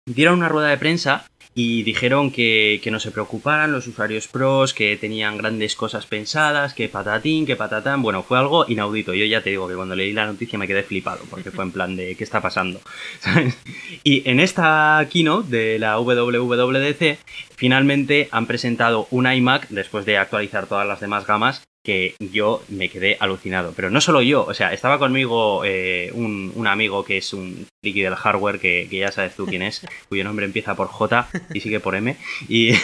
[0.06, 1.24] Dieron una rueda de prensa
[1.60, 6.88] y dijeron que, no se preocuparan los usuarios pros, que tenían grandes cosas pensadas, que
[6.88, 8.00] patatín, que patatán.
[8.00, 9.12] Bueno, fue algo inaudito.
[9.12, 11.72] Yo ya te digo que cuando leí la noticia me quedé flipado, porque fue en
[11.72, 12.80] plan de ¿qué está pasando?
[14.04, 17.18] Y en esta keynote de la WWDC,
[17.56, 22.90] finalmente han presentado un iMac, después de actualizar todas las demás gamas, que yo me
[22.90, 23.72] quedé alucinado.
[23.74, 28.02] Pero no solo yo, o sea, estaba conmigo eh, un, amigo que es un friki
[28.02, 31.80] del hardware, que, ya sabes tú quién es, cuyo nombre empieza por J y sigue
[31.80, 32.14] por M,
[32.48, 32.74] y,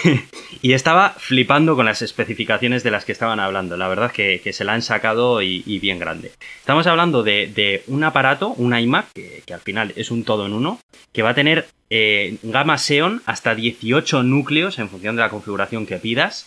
[0.62, 3.76] estaba flipando con las especificaciones de las que estaban hablando.
[3.76, 6.32] La verdad que, que se la han sacado y, bien grande.
[6.60, 10.80] Estamos hablando de, un aparato, un iMac, que, al final es un todo en uno,
[11.12, 15.84] que va a tener eh, gama Xeon hasta 18 núcleos en función de la configuración
[15.84, 16.46] que pidas.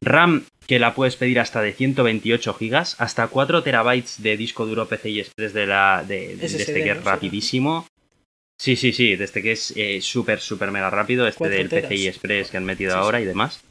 [0.00, 4.86] RAM que la puedes pedir hasta de 128 gigas, hasta 4 terabytes de disco duro
[4.86, 7.86] PCI Express de, la, de, este que es rapidísimo.
[8.60, 12.08] Sí, sí, sí, de este que es eh, súper, súper mega rápido, este del PCI
[12.08, 13.64] Express que han metido ahora y demás.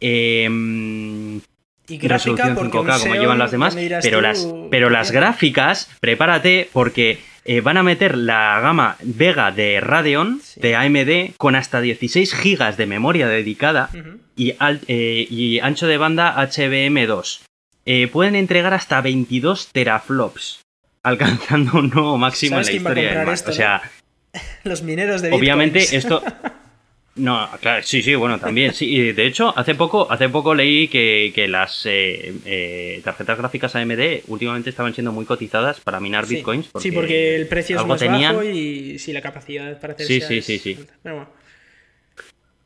[0.00, 1.40] Em,
[1.86, 7.62] y resolución 5K como llevan las demás, pero las, pero las gráficas, prepárate porque eh,
[7.62, 12.86] van a meter la gama Vega de Radeon de AMD con hasta 16 GB de
[12.86, 13.90] memoria dedicada
[14.36, 17.40] y, eh, y, ancho de banda HBM2.
[17.86, 20.60] Eh, pueden entregar hasta 22 teraflops,
[21.02, 23.82] alcanzando un nuevo máximo en la historia del O sea,
[24.62, 26.22] los mineros de Obviamente esto
[27.16, 28.72] No, claro, sí, sí, bueno, también.
[28.72, 34.22] Sí, de hecho, hace poco, hace poco leí que, las eh, eh, tarjetas gráficas AMD
[34.28, 36.70] últimamente estaban siendo muy cotizadas para minar bitcoins.
[36.78, 40.40] sí, porque el precio es más bajo y sí, la capacidad para hacer Sí, sí,
[40.40, 40.78] sí, sí.
[41.02, 41.28] Bueno,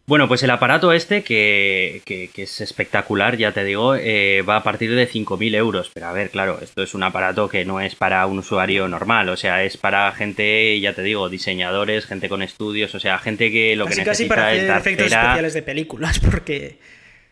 [0.07, 5.09] pues el aparato este, que, es espectacular, ya te digo, eh, va a partir de
[5.09, 5.90] 5.000 euros.
[5.93, 9.29] Pero a ver, claro, esto es un aparato que no es para un usuario normal,
[9.31, 13.51] o sea, es para gente, ya te digo, diseñadores, gente con estudios, o sea, gente
[13.51, 16.79] que lo que necesita casi para hacer efectos especiales de películas, porque...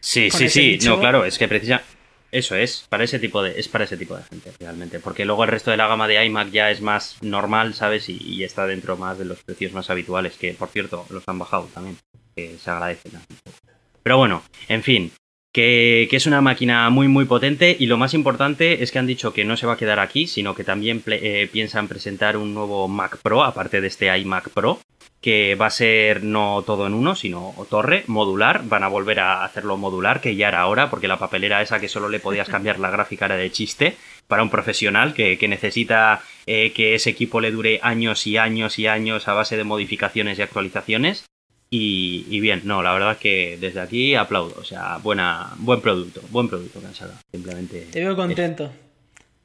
[0.01, 1.83] Sí, sí, sí, no, claro, es que precisa...
[2.33, 5.45] Eso es, para ese tipo de, es para ese tipo de gente realmente, porque luego
[5.45, 8.09] el resto de la gama de iMac ya es más normal, ¿sabes?
[8.09, 11.69] y está dentro más de los precios más habituales, que por cierto los han bajado
[11.75, 11.99] también
[12.35, 13.11] que se agradece.
[14.03, 15.13] Pero bueno, en fin,
[15.53, 19.33] que, es una máquina muy muy potente y lo más importante es que han dicho
[19.33, 22.89] que no se va a quedar aquí, sino que también eh, piensan presentar un nuevo
[22.89, 24.81] Mac Pro, aparte de este iMac Pro,
[25.21, 29.45] que va a ser no todo en uno, sino torre, modular, van a volver a
[29.45, 32.81] hacerlo modular, que ya era hora, porque la papelera esa que solo le podías cambiar
[32.81, 37.51] la gráfica era de chiste, para un profesional que, necesita eh, que ese equipo le
[37.51, 41.27] dure años y años y años a base de modificaciones y actualizaciones.
[41.75, 44.55] Y, bien, no, la verdad que desde aquí aplaudo.
[44.61, 47.19] O sea, buena, buen producto, buen producto que han sacado.
[47.33, 47.87] Simplemente.
[47.91, 48.71] Te veo contento.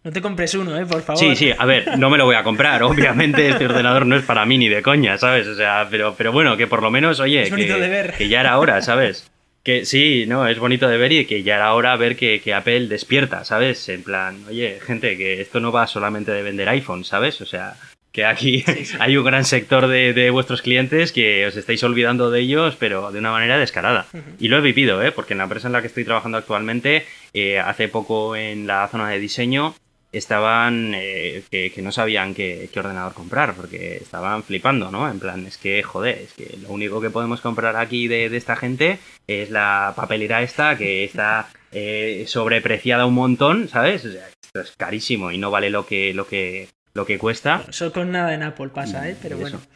[0.04, 0.86] No te compres uno, ¿eh?
[0.86, 1.18] Por favor.
[1.18, 2.84] Sí, sí, a ver, no me lo voy a comprar.
[2.84, 5.48] Obviamente este ordenador no es para mí ni de coña, ¿sabes?
[5.48, 8.14] O sea, pero, pero bueno, que por lo menos, oye, es bonito que, de ver.
[8.18, 9.32] que ya era hora, ¿sabes?
[9.64, 12.54] Que sí, no, es bonito de ver y que ya era hora ver que, que,
[12.54, 13.88] Apple despierta, ¿sabes?
[13.88, 17.40] En plan, oye, gente, que esto no va solamente de vender iPhone, ¿sabes?
[17.40, 17.76] O sea,
[18.12, 18.64] que aquí
[19.00, 23.20] hay un gran sector de, vuestros clientes que os estáis olvidando de ellos, pero de
[23.20, 24.08] una manera descarada.
[24.40, 25.12] Y lo he vivido, ¿eh?
[25.12, 28.88] porque en la empresa en la que estoy trabajando actualmente, eh, hace poco en la
[28.88, 29.76] zona de diseño,
[30.12, 35.10] estaban eh, que, no sabían qué, ordenador comprar, porque estaban flipando, ¿no?
[35.10, 38.56] En plan, es que, joder, es que lo único que podemos comprar aquí de, esta
[38.56, 44.06] gente es la papelera esta, que está eh, sobrepreciada un montón, ¿sabes?
[44.06, 47.64] O sea, esto es carísimo y no vale lo que, lo que, lo que cuesta.
[47.70, 49.16] eso con nada en Apple pasa, ¿eh?
[49.22, 49.62] Pero bueno.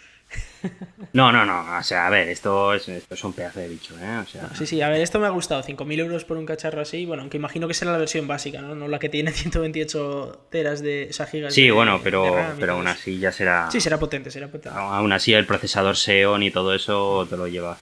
[1.13, 1.77] No, no, no.
[1.77, 4.17] O sea, a ver, esto es, esto es un pedazo de bicho, ¿eh?
[4.23, 4.47] O sea...
[4.55, 5.61] Sí, sí, a ver, esto me ha gustado.
[5.61, 7.05] 5.000 euros por un cacharro así.
[7.05, 8.75] Bueno, aunque imagino que será la versión básica, ¿no?
[8.75, 11.53] No la que tiene 128 teras de esa gigas.
[11.53, 12.23] Sí, bueno, pero,
[12.59, 13.69] pero aún así ya será.
[13.71, 14.77] Sí, será potente, será potente.
[14.79, 17.77] Aún así el procesador Xeon y todo eso te lo lleva.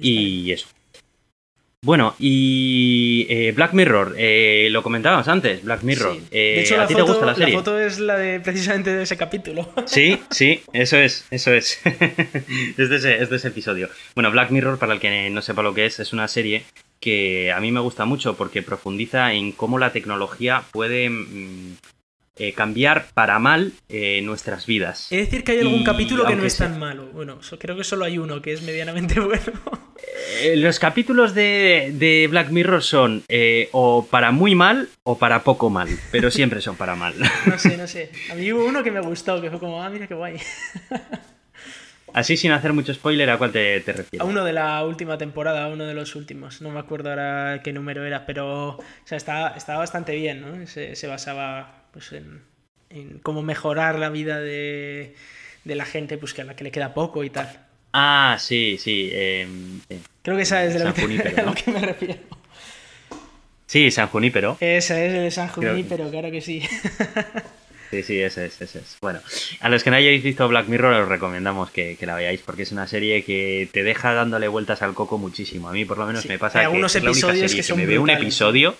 [0.00, 0.68] Y eso.
[1.84, 6.16] Bueno, y eh, Black Mirror, eh, lo comentábamos antes, Black Mirror.
[6.30, 7.52] de hecho, ¿A ti te gusta la serie?
[7.52, 9.68] La foto es la de precisamente de ese capítulo.
[9.86, 11.80] Sí, sí, eso es, eso es.
[11.84, 13.88] es, de ese, es de ese episodio.
[14.14, 16.62] Bueno, Black Mirror, para el que no sepa lo que es, es una serie
[17.00, 21.78] que a mí me gusta mucho porque profundiza en cómo la tecnología puede mm,
[22.38, 25.08] eh, cambiar para mal eh, nuestras vidas.
[25.12, 27.10] Es decir, que hay algún capítulo que no es tan malo.
[27.12, 29.52] Bueno, creo que solo hay uno que es medianamente bueno.
[30.40, 33.22] Eh, los capítulos de, Black Mirror son
[33.72, 37.14] o para muy mal o para poco mal, pero siempre son para mal.
[37.46, 38.10] no sé, no sé.
[38.30, 40.38] A mí hubo uno que me gustó, que fue como, ah, mira qué guay.
[42.14, 44.20] Así sin hacer mucho spoiler, ¿a cuál te, te refieres?
[44.20, 46.62] A uno de la última temporada, a uno de los últimos.
[46.62, 50.66] No me acuerdo ahora qué número era, pero o sea, estaba, bastante bien, ¿no?
[50.66, 52.42] se basaba pues en,
[53.22, 55.14] cómo mejorar la vida de,
[55.64, 57.66] la gente pues que a la que le queda poco y tal.
[57.92, 59.10] Ah, sí, sí.
[59.12, 59.80] Em,
[60.22, 62.16] Creo que esa es de lo que, me refiero.
[63.66, 64.56] Sí, San Junípero.
[64.60, 66.62] Esa es de San Junípero, claro que sí.
[67.92, 68.96] Sí, sí, ese es, ese es.
[69.02, 69.20] Bueno,
[69.60, 72.72] a los que no hayáis visto Black Mirror os recomendamos que, la veáis porque es
[72.72, 75.68] una serie que te deja dándole vueltas al coco muchísimo.
[75.68, 78.08] A mí por lo menos me pasa Hay algunos episodios que, son me veo un
[78.08, 78.76] episodio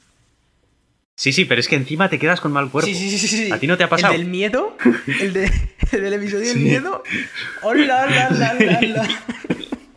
[1.22, 2.88] Sí, sí, pero es que encima te quedas con mal cuerpo.
[2.88, 3.52] Sí, sí, sí, sí.
[3.52, 4.12] ¿A ti no te ha pasado?
[4.12, 4.76] ¿El del miedo?
[5.20, 5.52] ¿El, de,
[5.92, 7.04] del episodio del miedo?
[7.62, 9.08] ¡Hola, hola, hola, hola!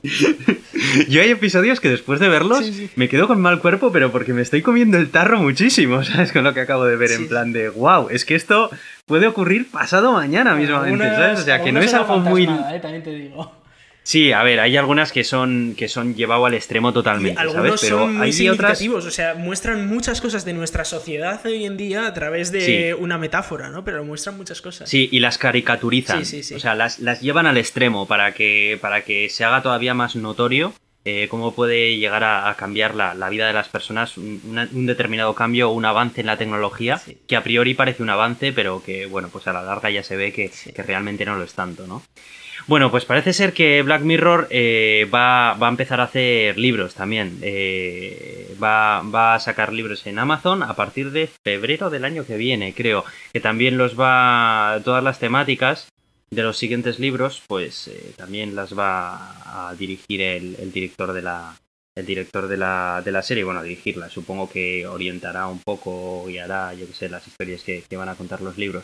[1.09, 4.43] Yo hay episodios que después de verlos me quedo con mal cuerpo, pero porque me
[4.43, 6.31] estoy comiendo el tarro muchísimo, ¿sabes?
[6.31, 8.69] Con lo que acabo de ver, en plan de, wow, es que esto
[9.07, 11.39] puede ocurrir pasado mañana mismamente, ¿sabes?
[11.39, 12.43] O sea, que no es algo muy...
[12.43, 13.64] Eh, también te digo.
[14.05, 17.81] Sí, a ver, hay algunas que son que son llevado al extremo totalmente, algunos ¿sabes?
[17.81, 22.05] Pero son hay otras o sea, muestran muchas cosas de nuestra sociedad hoy en día
[22.05, 23.83] a través de una metáfora, ¿no?
[23.83, 24.87] Pero muestran muchas cosas.
[24.87, 26.23] Sí, y las caricaturizan.
[26.23, 26.53] Sí, sí, sí.
[26.53, 30.75] O sea, las, llevan al extremo para que para que se haga todavía más notorio
[31.03, 35.73] eh, cómo puede llegar a, cambiar la, vida de las personas un, determinado cambio o
[35.73, 39.47] un avance en la tecnología que a priori parece un avance, pero que bueno, pues
[39.47, 42.03] a la larga ya se ve que, que realmente no lo es tanto, ¿no?
[42.67, 47.37] Bueno, pues parece ser que Black Mirror eh, va, a empezar a hacer libros también.
[47.41, 52.73] Eh, va, a sacar libros en Amazon a partir de febrero del año que viene,
[52.73, 53.03] creo.
[53.33, 54.79] Que también los va.
[54.83, 55.89] Todas las temáticas
[56.31, 61.55] de los siguientes libros, pues eh, también las va a dirigir el, director de la.
[61.95, 66.29] El director de la, de la serie, bueno, a dirigirla, supongo que orientará un poco
[66.29, 68.83] y hará, yo qué sé, las historias que van a contar los libros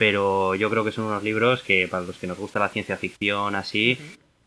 [0.00, 2.96] pero yo creo que son unos libros que para los que nos gusta la ciencia
[2.96, 3.98] ficción así,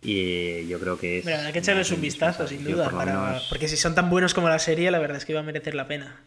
[0.01, 1.25] y yo creo que es...
[1.25, 2.89] Bueno, hay que echarles un vistazo, sin duda,
[3.49, 5.75] porque si son tan buenos como la serie, la verdad es que va a merecer
[5.75, 6.21] la pena.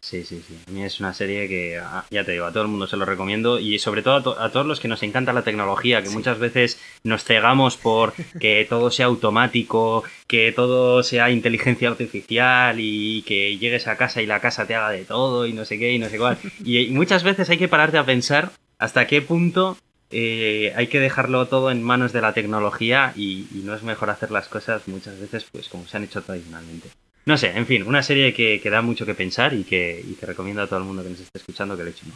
[0.00, 0.56] Sí, sí, sí.
[0.68, 2.96] A mí es una serie que, ah, ya te digo, a todo el mundo se
[2.96, 6.38] lo recomiendo y sobre todo a, todos los que nos encanta la tecnología, que muchas
[6.38, 13.58] veces nos cegamos por que todo sea automático, que todo sea inteligencia artificial y que
[13.58, 15.98] llegues a casa y la casa te haga de todo y no sé qué y
[15.98, 16.38] no sé cuál.
[16.64, 19.76] Y, muchas veces hay que pararte a pensar hasta qué punto
[20.10, 24.30] eh, hay que dejarlo todo en manos de la tecnología y, no es mejor hacer
[24.30, 26.90] las cosas muchas veces pues como se han hecho tradicionalmente.
[27.28, 30.68] No sé, en fin, una serie que, da mucho que pensar y que, recomiendo a
[30.68, 32.06] todo el mundo que nos esté escuchando que le eche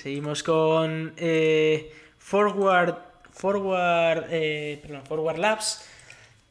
[0.00, 2.94] Seguimos con eh, Forward,
[3.32, 5.88] Forward, eh, Forward Labs,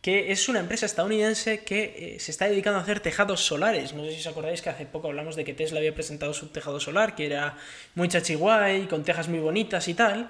[0.01, 3.93] que es una empresa estadounidense que se está dedicando a hacer tejados solares.
[3.93, 6.47] No sé si os acordáis que hace poco hablamos de que Tesla había presentado su
[6.47, 7.57] tejado solar, que era
[7.95, 10.29] muy chachiguay, con tejas muy bonitas y tal.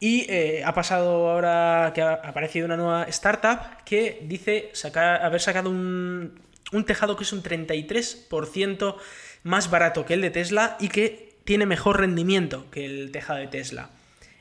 [0.00, 0.30] Y
[0.62, 6.84] ha pasado ahora que ha aparecido una nueva startup que dice haber sacado un, un
[6.84, 8.96] tejado que es un 33%
[9.42, 13.46] más barato que el de Tesla y que tiene mejor rendimiento que el tejado de
[13.46, 13.90] Tesla.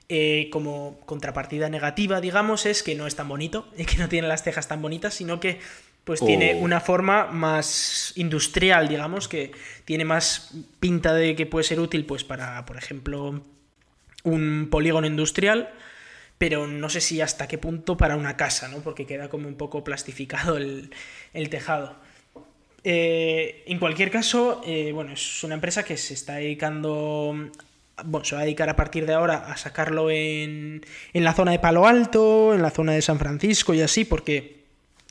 [0.09, 4.27] Eh, como contrapartida negativa, digamos, es que no es tan bonito, y que no tiene
[4.27, 5.59] las tejas tan bonitas, sino que
[6.05, 6.59] pues tiene oh.
[6.59, 9.51] una forma más industrial, digamos, que
[9.83, 13.41] tiene más pinta de que puede ser útil pues para, por ejemplo,
[14.23, 15.69] un polígono industrial,
[16.37, 18.77] pero no sé si hasta qué punto para una casa, ¿no?
[18.77, 20.91] Porque queda como un poco plastificado el,
[21.33, 21.97] el tejado.
[22.89, 27.35] Eh, en cualquier caso, eh, bueno, es una empresa que se está dedicando.
[28.05, 31.51] Bueno, se va a dedicar a partir de ahora a sacarlo en, en la zona
[31.51, 34.63] de Palo Alto, en la zona de San Francisco y así, porque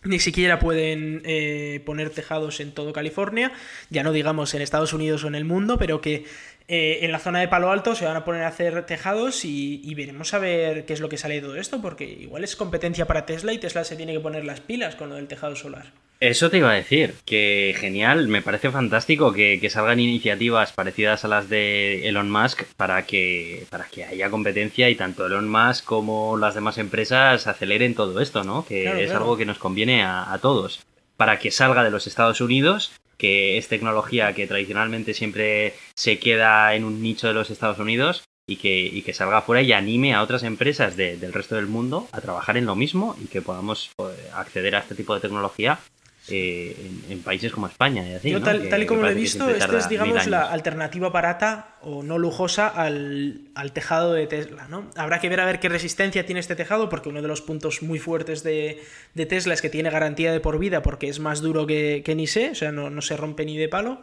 [0.05, 3.53] ni siquiera pueden eh, poner tejados en todo California,
[3.91, 6.25] ya no digamos en Estados Unidos o en el mundo, pero que
[6.69, 9.95] en la zona de Palo Alto se van a poner a hacer tejados y, y,
[9.95, 13.07] veremos a ver qué es lo que sale de todo esto, porque igual es competencia
[13.07, 15.93] para Tesla y Tesla se tiene que poner las pilas con lo del tejado solar.
[16.19, 21.29] Eso te iba a decir, que genial, me parece fantástico que, salgan iniciativas parecidas a
[21.29, 26.39] las de Elon Musk para que, para que haya competencia y tanto Elon Musk como
[26.39, 28.65] las demás empresas aceleren todo esto, ¿no?
[28.65, 30.81] Que es algo que nos conviene a, todos.
[31.19, 36.75] Para que salga de los Estados Unidos, que es tecnología que tradicionalmente siempre se queda
[36.75, 40.23] en un nicho de los Estados Unidos, y que, que, salga fuera y anime a
[40.23, 44.17] otras empresas del resto del mundo a trabajar en lo mismo y que podamos pues,
[44.33, 45.81] acceder a este tipo de tecnología
[46.29, 46.77] eh,
[47.09, 48.05] en, países como España.
[48.23, 52.03] Y Yo, tal, y como lo he visto, esta es, digamos, la alternativa barata o
[52.03, 53.41] no lujosa al,
[53.73, 54.67] tejado de Tesla.
[54.69, 54.91] ¿no?
[54.97, 57.83] Habrá que ver a ver qué resistencia tiene este tejado, porque uno de los puntos
[57.83, 58.83] muy fuertes de,
[59.29, 62.27] Tesla es que tiene garantía de por vida, porque es más duro que, que ni
[62.27, 64.03] sé, o sea, no, no se rompe ni de palo.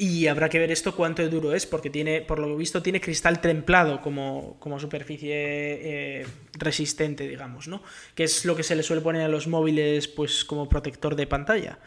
[0.00, 3.00] Y habrá que ver esto cuánto de duro es, porque tiene, por lo visto, tiene
[3.00, 7.82] cristal templado como, como superficie eh, resistente, digamos, ¿no?
[8.14, 11.26] Que es lo que se le suele poner a los móviles, pues, como protector de
[11.26, 11.80] pantalla.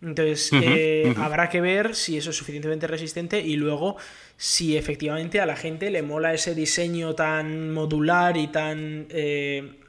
[0.00, 3.96] Entonces, eh, habrá que ver si eso es suficientemente resistente y luego
[4.38, 9.80] si efectivamente a la gente le mola ese diseño tan modular y tan eh,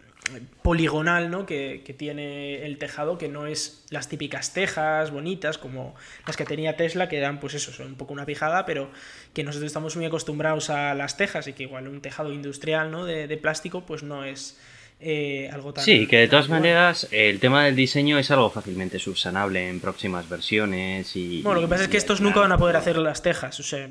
[0.62, 1.46] poligonal ¿no?
[1.46, 6.76] Que, tiene el tejado, que no es las típicas tejas bonitas como las que tenía
[6.76, 8.90] Tesla, que eran pues eso, son un poco una pijada, pero
[9.34, 13.06] que nosotros estamos muy acostumbrados a las tejas y que igual un tejado industrial ¿no?
[13.06, 14.58] de, plástico pues no es
[15.00, 15.84] eh, algo tan...
[15.84, 20.28] Sí, que de todas maneras el tema del diseño es algo fácilmente subsanable en próximas
[20.28, 21.42] versiones y...
[21.42, 23.64] Bueno, lo que pasa es que estos nunca van a poder hacer las tejas, o
[23.64, 23.90] sea,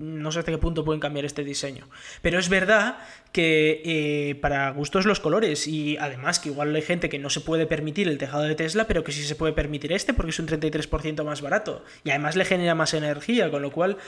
[0.00, 1.88] no sé hasta qué punto pueden cambiar este diseño.
[2.22, 2.98] Pero es verdad
[3.32, 7.40] que eh, para gustos los colores y además que igual hay gente que no se
[7.40, 10.38] puede permitir el tejado de Tesla, pero que sí se puede permitir este porque es
[10.38, 13.98] un 33% más barato y además le genera más energía, con lo cual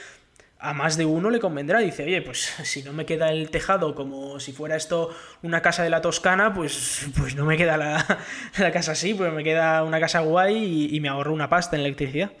[0.63, 1.79] a más de uno le convendrá.
[1.79, 5.09] Dice, oye, pues si no me queda el tejado como si fuera esto
[5.43, 7.77] una casa de la Toscana, pues, pues no me queda
[8.57, 11.75] la, casa así, pues me queda una casa guay y, y me ahorro una pasta
[11.75, 12.31] en electricidad.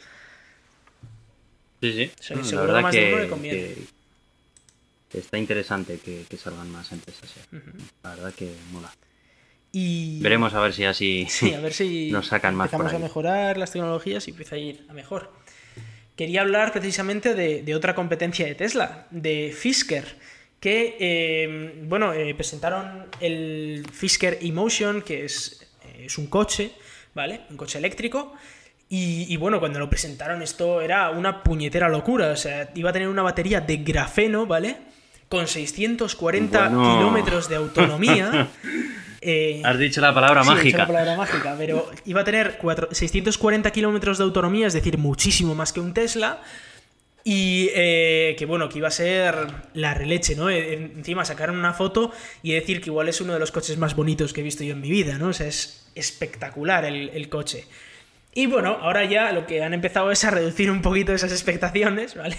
[1.83, 2.55] Sí, sí.
[2.55, 3.75] la verdad que,
[5.11, 7.29] está interesante que, salgan más empresas.
[8.03, 8.89] La verdad que mola.
[9.73, 10.21] Y...
[10.21, 12.71] Veremos a ver si así a ver si nos sacan más.
[12.71, 15.33] Empezamos a mejorar las tecnologías y empieza a ir a mejor.
[16.15, 20.05] Quería hablar precisamente de, otra competencia de Tesla, de Fisker,
[20.61, 26.71] que, eh, bueno, eh, presentaron el Fisker Emotion, que es, eh, es un coche,
[27.13, 27.41] ¿vale?
[27.49, 28.33] Un coche eléctrico
[28.89, 32.29] y, bueno, cuando lo presentaron esto era una puñetera locura.
[32.29, 34.77] O sea, iba a tener una batería de grafeno, ¿vale?
[35.29, 38.49] Con 640 kilómetros de autonomía.
[39.25, 40.61] Eh, Has dicho la palabra mágica.
[40.61, 42.59] He dicho la palabra mágica, pero iba a tener
[42.91, 46.41] 640 kilómetros de autonomía, es decir, muchísimo más que un Tesla.
[47.23, 50.49] Y eh, que bueno, que iba a ser la releche, ¿no?
[50.49, 53.95] E, encima sacaron una foto y decir que igual es uno de los coches más
[53.95, 55.29] bonitos que he visto yo en mi vida, ¿no?
[55.29, 57.65] O sea, es espectacular el, el coche.
[58.35, 62.15] Y bueno, ahora ya lo que han empezado es a reducir un poquito esas expectaciones,
[62.17, 62.37] ¿vale?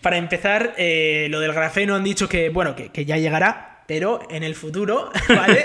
[0.00, 4.42] Para empezar, eh, lo del grafeno han dicho que, bueno, que, ya llegará, pero en
[4.42, 5.62] el futuro, ¿vale?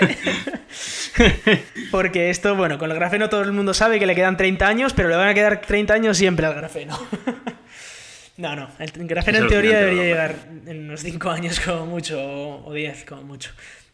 [1.90, 4.92] Porque esto, bueno, con el grafeno todo el mundo sabe que le quedan 30 años,
[4.94, 6.98] pero le van a quedar 30 años siempre al grafeno.
[8.36, 8.70] No, no.
[8.78, 10.34] El grafeno en teoría debería llegar
[10.66, 12.18] en unos 5 años como mucho,
[12.64, 13.50] o 10 como mucho.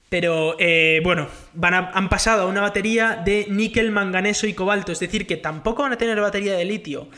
[0.09, 1.29] Pero eh, bueno,
[1.61, 4.93] han pasado a una batería de níquel, manganeso y cobalto.
[4.93, 7.09] Es decir, que tampoco van a tener batería de litio.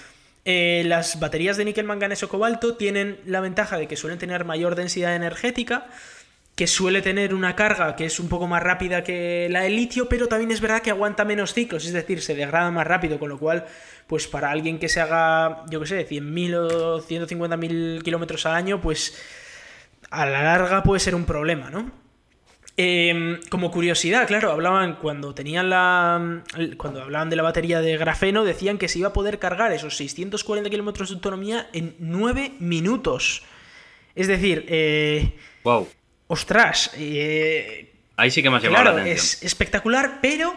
[0.45, 4.77] Eh, las baterías de níquel, manganeso, cobalto tienen la ventaja de que suelen tener mayor
[4.77, 5.89] densidad energética,
[6.55, 10.09] que suele tener una carga que es un poco más rápida que la del litio,
[10.09, 13.29] pero también es verdad que aguanta menos ciclos, es decir, se degrada más rápido, con
[13.29, 13.67] lo cual,
[14.07, 18.81] pues para alguien que se haga, yo qué sé, 100.000 o 150.000 kilómetros al año,
[18.81, 19.23] pues
[20.11, 22.08] a la larga puede ser un problema, ¿no?
[22.81, 26.45] Em, como curiosidad, claro, hablaban cuando tenían la.
[26.77, 29.97] Cuando hablaban de la batería de grafeno, decían que se iba a poder cargar esos
[29.97, 33.43] 640 kilómetros de autonomía en 9 minutos.
[34.15, 35.33] Es decir, eh,
[35.65, 35.89] ¡Wow!
[36.29, 36.93] Ostras.
[36.97, 39.17] Eh, Ahí sí que me ha llamado la atención.
[39.17, 40.55] Es espectacular, pero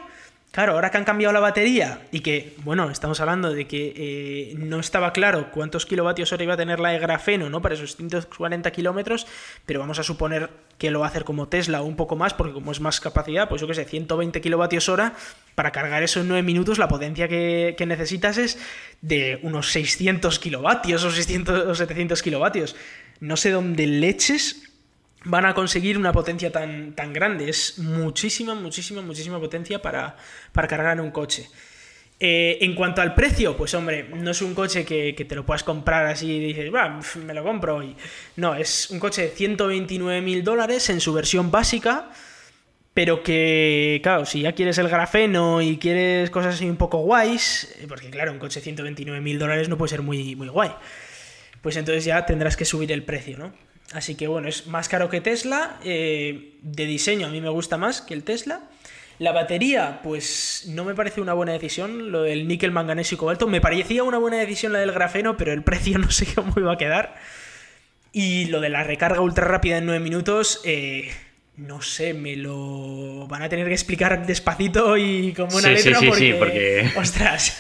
[0.52, 4.54] Claro, ahora que han cambiado la batería y que, bueno, estamos hablando de que eh,
[4.58, 7.62] no estaba claro cuántos kilovatios hora iba a tener la de grafeno, ¿no?
[7.62, 9.28] Para esos 140 kilómetros,
[9.66, 12.34] pero vamos a suponer que lo va a hacer como Tesla o un poco más,
[12.34, 15.14] porque como es más capacidad, pues yo qué sé, 120 kilovatios hora,
[15.56, 18.60] para cargar eso en 9 minutos, la potencia que, necesitas es
[19.00, 22.76] de unos 600 kilovatios o 600 o 700 kilovatios.
[23.22, 24.71] No sé dónde leches
[25.24, 27.50] van a conseguir una potencia tan, tan grande.
[27.50, 30.16] Es muchísima, muchísima, muchísima potencia para,
[30.52, 31.48] para cargar un coche.
[32.24, 35.64] Eh, en cuanto al precio, pues hombre, no es un coche que, te lo puedas
[35.64, 37.96] comprar así y dices, va, me lo compro hoy.
[38.36, 42.12] No, es un coche de 129 mil dólares en su versión básica,
[42.94, 47.76] pero que, claro, si ya quieres el grafeno y quieres cosas así un poco guays,
[47.82, 50.74] eh, porque claro, un coche de 129 mil dólares no puede ser muy, muy guay,
[51.64, 53.52] pues entonces ya tendrás que subir el precio, ¿no?
[53.94, 55.78] Así que bueno, es más caro que Tesla.
[55.84, 58.62] Eh, de diseño a mí me gusta más que el Tesla.
[59.20, 62.12] La batería, pues no me parece una buena decisión.
[62.12, 63.48] Lo del níquel, manganeso y cobalto.
[63.48, 66.74] Me parecía una buena decisión la del grafeno, pero el precio no sé cómo iba
[66.74, 67.16] a quedar.
[68.14, 71.12] Y lo de la recarga ultra rápida en 9 minutos, eh,
[71.56, 76.08] no sé, me lo van a tener que explicar despacito y como una letra sí,
[76.08, 76.92] porque, sí, porque...
[76.98, 77.56] ostras,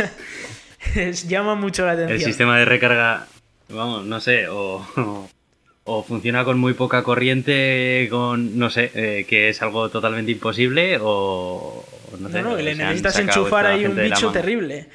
[1.27, 2.19] llama mucho la atención.
[2.19, 3.27] El sistema de recarga,
[3.69, 5.29] vamos, no sé, o
[5.83, 10.97] o funciona con muy poca corriente, con, no sé, eh, que es algo totalmente imposible,
[11.01, 11.83] o
[12.19, 12.41] no sé.
[12.41, 14.87] No, no, le necesitas enchufar ahí un bicho terrible.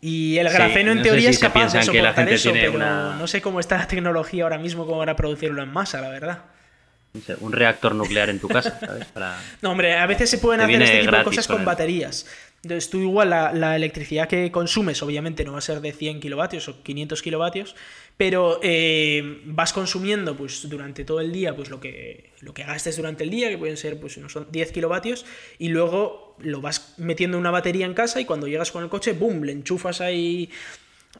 [0.00, 3.78] Y el grafeno en teoría es capaz de soportar eso, pero no sé cómo está
[3.78, 6.44] la tecnología ahora mismo como para producirlo en masa, la verdad.
[7.40, 9.06] un reactor nuclear en tu casa, ¿sabes?
[9.62, 12.26] No, hombre, a veces se pueden hacer este tipo de cosas con baterías.
[12.62, 16.68] Entonces tú igual la, electricidad que consumes obviamente no va a ser de 100 kilovatios
[16.68, 17.76] o 500 kilovatios,
[18.16, 22.96] pero eh, vas consumiendo pues durante todo el día pues lo que, lo que gastes
[22.96, 25.26] durante el día, que pueden ser pues unos 10 kilovatios,
[25.58, 28.88] y luego lo vas metiendo en una batería en casa y cuando llegas con el
[28.88, 30.50] coche, ¡boom!, le enchufas ahí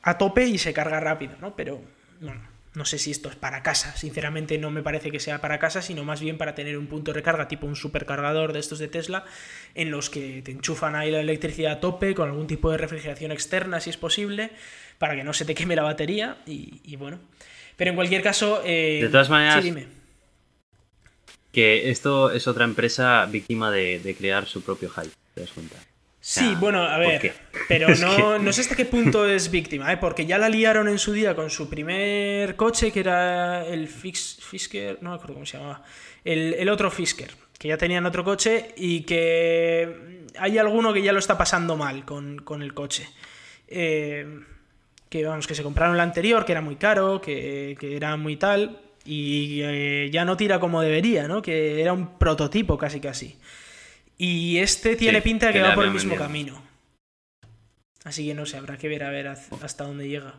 [0.03, 1.55] a tope y se carga rápido, ¿no?
[1.57, 1.83] Pero
[2.21, 5.59] bueno no sé si esto es para casa, sinceramente no me parece que sea para
[5.59, 8.79] casa, sino más bien para tener un punto de recarga tipo un supercargador de estos
[8.79, 9.25] de Tesla,
[9.75, 13.33] en los que te enchufan ahí la electricidad a tope con algún tipo de refrigeración
[13.33, 14.51] externa si es posible,
[14.99, 17.19] para que no se te queme la batería y, bueno.
[17.77, 18.63] Pero en cualquier caso...
[18.65, 19.63] Eh, de todas maneras...
[19.63, 19.87] dime.
[21.53, 25.77] Que esto es otra empresa víctima de, crear su propio hype, te das cuenta.
[26.21, 27.35] Sí, bueno, a ver,
[27.69, 29.97] pero no, no sé hasta qué punto es víctima, ¿eh?
[29.97, 34.99] porque ya la liaron en su día con su primer coche, que era el Fisker,
[35.03, 35.85] no me acuerdo cómo se llamaba,
[36.25, 41.21] el, otro Fisker, que ya tenían otro coche y que hay alguno que ya lo
[41.21, 43.09] está pasando mal con, el coche.
[43.69, 44.27] Eh,
[45.09, 48.81] que vamos, que se compraron el anterior, que era muy caro, que, era muy tal,
[49.05, 51.43] y eh, ya no tira como debería, ¿no?
[51.43, 53.37] Que era un prototipo casi casi.
[54.19, 56.63] Y este tiene pinta de que, va por el mismo camino.
[58.05, 60.35] Así que no sé, habrá que ver a ver hasta dónde llega.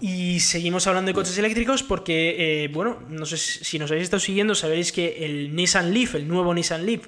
[0.00, 4.18] Y seguimos hablando de coches eléctricos porque, eh, bueno, no sé si nos habéis estado
[4.18, 7.06] siguiendo, sabéis que el Nissan Leaf, el nuevo Nissan Leaf,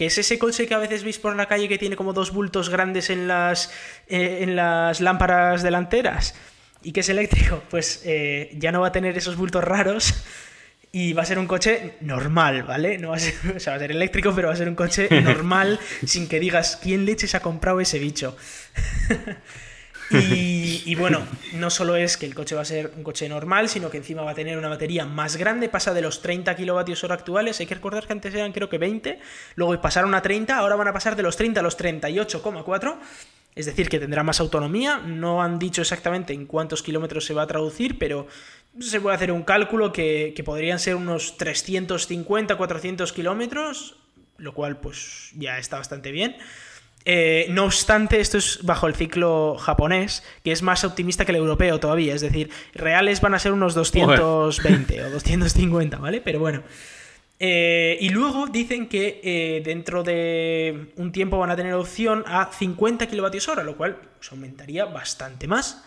[0.00, 2.32] que es ese coche que a veces veis por la calle que tiene como dos
[2.32, 3.70] bultos grandes en las,
[4.08, 6.34] eh, en las lámparas delanteras
[6.82, 10.14] y que es eléctrico, pues eh, ya no va a tener esos bultos raros
[10.90, 12.96] y va a ser un coche normal, ¿vale?
[12.96, 14.74] No va a ser, o sea, va a ser eléctrico, pero va a ser un
[14.74, 18.34] coche normal sin que digas quién leches ha comprado ese bicho.
[20.10, 23.90] y, bueno, no solo es que el coche va a ser un coche normal, sino
[23.90, 27.14] que encima va a tener una batería más grande, pasa de los 30 kilovatios hora
[27.14, 27.60] actuales.
[27.60, 29.20] Hay que recordar que antes eran creo que 20,
[29.54, 32.98] luego pasaron a 30, ahora van a pasar de los 30 a los 38,4.
[33.54, 34.98] Es decir, que tendrá más autonomía.
[34.98, 38.26] No han dicho exactamente en cuántos kilómetros se va a traducir, pero
[38.78, 43.96] se puede hacer un cálculo que, podrían ser unos 350, 400 kilómetros,
[44.38, 46.36] lo cual pues ya está bastante bien.
[47.04, 51.36] Eh, no obstante, esto es bajo el ciclo japonés, que es más optimista que el
[51.36, 52.14] europeo todavía.
[52.14, 56.20] Es decir, reales van a ser unos 220 o 250, ¿vale?
[56.20, 56.62] Pero bueno.
[57.42, 62.50] Eh, y luego dicen que eh, dentro de un tiempo van a tener opción a
[62.52, 65.82] 50 kilovatios hora, lo cual pues, aumentaría bastante más,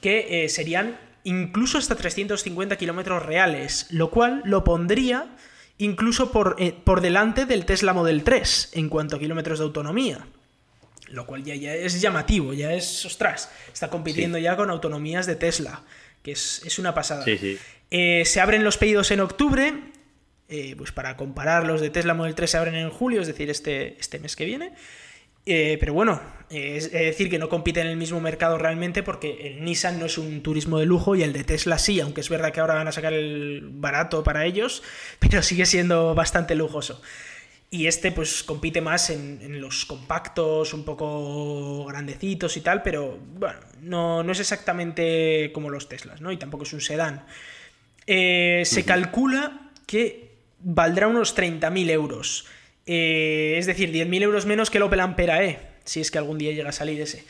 [0.00, 5.26] que serían incluso hasta 350 kilómetros reales, lo cual lo pondría
[5.76, 10.26] incluso por, por delante del Tesla Model 3 en cuanto a kilómetros de autonomía.
[11.10, 15.36] Lo cual ya, ya es llamativo, ya es, ostras, está compitiendo ya con autonomías de
[15.36, 15.82] Tesla,
[16.22, 17.24] que es, una pasada.
[17.90, 19.72] Eh, se abren los pedidos en octubre,
[20.48, 23.48] eh, pues para comparar los de Tesla Model 3 se abren en julio, es decir,
[23.50, 24.72] este, este mes que viene.
[25.50, 29.64] Eh, pero bueno, es decir que no compiten en el mismo mercado realmente porque el
[29.64, 32.52] Nissan no es un turismo de lujo y el de Tesla sí, aunque es verdad
[32.52, 34.82] que ahora van a sacar el barato para ellos,
[35.18, 37.00] pero sigue siendo bastante lujoso.
[37.70, 43.60] Y este pues compite más en, los compactos, un poco grandecitos y tal, pero bueno,
[43.82, 46.32] no, no, es exactamente como los Teslas, ¿no?
[46.32, 47.26] Y tampoco es un sedán.
[48.06, 52.46] Eh, se calcula que valdrá unos 30.000 euros.
[52.86, 56.38] Eh, es decir, 10.000 euros menos que el Opel Ampera E, si es que algún
[56.38, 57.22] día llega a salir ese.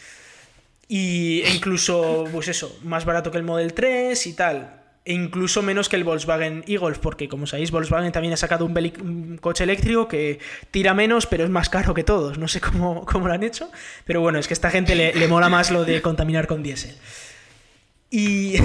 [0.87, 4.78] Y e incluso, pues eso, más barato que el Model 3 y tal
[5.15, 9.65] incluso menos que el Volkswagen e-Golf, porque como sabéis, Volkswagen también ha sacado un, coche
[9.65, 10.39] eléctrico que
[10.71, 12.39] tira menos, pero es más caro que todos.
[12.39, 13.71] No sé cómo, cómo lo han hecho,
[14.05, 16.95] pero bueno, es que a esta gente le, mola más lo de contaminar con diésel.
[18.11, 18.57] Y,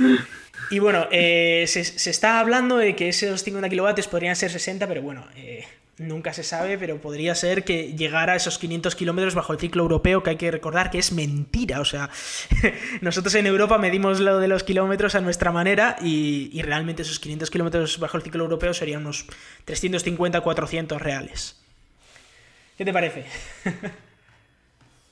[0.70, 1.80] y bueno, eh, se,
[2.10, 5.64] está hablando de que esos 50 kilovatios podrían ser 60, pero bueno, eh,
[5.96, 9.82] Nunca se sabe, pero podría ser que llegara a esos 500 kilómetros bajo el ciclo
[9.82, 11.80] europeo, que hay que recordar que es mentira.
[11.80, 12.10] O sea,
[13.00, 17.48] nosotros en Europa medimos lo de los kilómetros a nuestra manera y, realmente esos 500
[17.48, 19.26] kilómetros bajo el ciclo europeo serían unos
[19.66, 21.62] 350-400 reales.
[22.76, 23.24] ¿Qué te parece?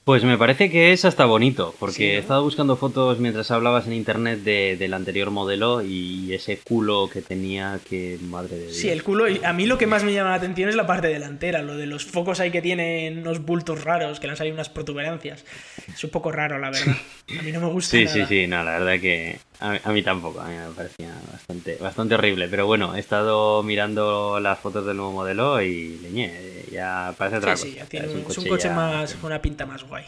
[0.05, 3.93] Pues me parece que es hasta bonito, porque he estado buscando fotos mientras hablabas en
[3.93, 8.77] internet del anterior modelo y ese culo que tenía, que madre de Dios.
[8.77, 11.07] Sí, el culo, a mí lo que más me llama la atención es la parte
[11.07, 14.55] delantera, lo de los focos ahí que tienen unos bultos raros, que le han salido
[14.55, 15.45] unas protuberancias.
[15.87, 16.97] Es un poco raro, la verdad.
[17.39, 17.97] A mí no me gusta.
[17.97, 18.15] Sí, nada.
[18.15, 22.15] sí, sí, no, la verdad que a mí, tampoco, a mí me parecía bastante, bastante
[22.17, 27.37] horrible, pero bueno, he estado mirando las fotos del nuevo modelo y leñé, ya parece
[27.37, 30.05] otra sí, Sí, ya tiene es un coche, más, con una pinta más guay.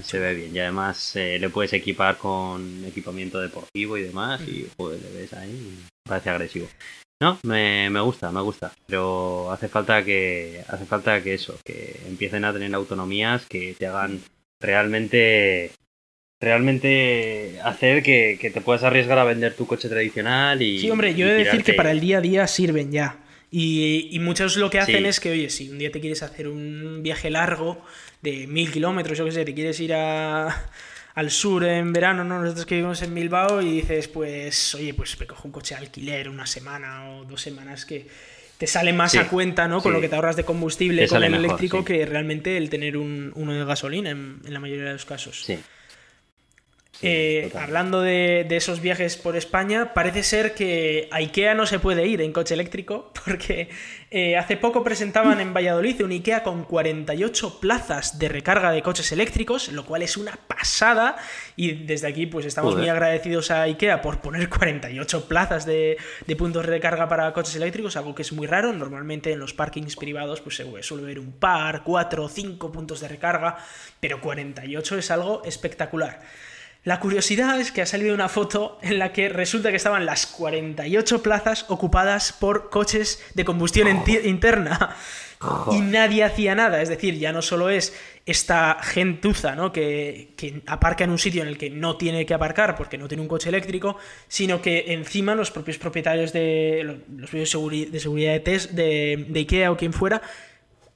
[0.00, 4.68] se ve bien y además eh, le puedes equipar con equipamiento deportivo y demás y
[4.76, 6.68] pues, le ves ahí, parece agresivo.
[7.22, 12.00] No, me, me, gusta, me gusta, pero hace falta que hace falta que eso, que
[12.06, 14.22] empiecen a tener autonomías que te hagan
[14.62, 15.72] realmente
[16.40, 20.80] realmente hacer que, te puedas arriesgar a vender tu coche tradicional y.
[20.80, 23.18] Sí, hombre, yo he de decir que para el día a día sirven ya.
[23.52, 27.02] Y, muchos lo que hacen es que, oye, si un día te quieres hacer un
[27.02, 27.84] viaje largo
[28.22, 30.70] de mil kilómetros, yo qué sé, te quieres ir a,
[31.14, 32.40] al sur en verano, ¿no?
[32.40, 35.80] Nosotros que vivimos en Bilbao y dices, pues, oye, pues me cojo un coche de
[35.80, 38.06] alquiler una semana o dos semanas que
[38.56, 39.82] te sale más a cuenta, ¿no?
[39.82, 43.32] Con lo que te ahorras de combustible con el eléctrico que realmente el tener un,
[43.34, 45.42] uno de gasolina en, en la mayoría de los casos.
[45.44, 45.58] Sí.
[47.02, 52.06] Eh, hablando de, esos viajes por España, parece ser que a IKEA no se puede
[52.06, 53.70] ir en coche eléctrico porque
[54.10, 59.12] eh, hace poco presentaban en Valladolid un IKEA con 48 plazas de recarga de coches
[59.12, 61.16] eléctricos, lo cual es una pasada.
[61.56, 65.96] Y desde aquí pues estamos muy agradecidos a IKEA por poner 48 plazas de,
[66.36, 69.96] puntos de recarga para coches eléctricos, algo que es muy raro, normalmente en los parkings
[69.96, 73.56] privados pues se suele ver un par, 4 o 5 puntos de recarga,
[74.00, 76.20] pero 48 es algo espectacular.
[76.82, 80.26] La curiosidad es que ha salido una foto en la que resulta que estaban las
[80.26, 83.86] 48 plazas ocupadas por coches de combustión
[84.24, 84.96] interna
[85.72, 86.80] y nadie hacía nada.
[86.80, 89.72] Es decir, ya no solo es esta gentuza ¿no?
[89.72, 93.20] que, aparca en un sitio en el que no tiene que aparcar porque no tiene
[93.20, 98.70] un coche eléctrico, sino que encima los propios propietarios de los de seguridad de, test,
[98.70, 100.22] de, de IKEA o quien fuera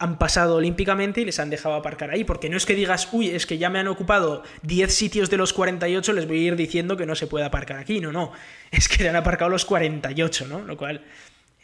[0.05, 2.25] han pasado olímpicamente y les han dejado aparcar ahí.
[2.25, 5.37] Porque no es que digas, uy, es que ya me han ocupado 10 sitios de
[5.37, 8.01] los 48, les voy a ir diciendo que no se puede aparcar aquí.
[8.01, 8.33] No, no.
[8.71, 10.63] Es que le han aparcado los 48, ¿no?
[10.63, 11.05] Lo cual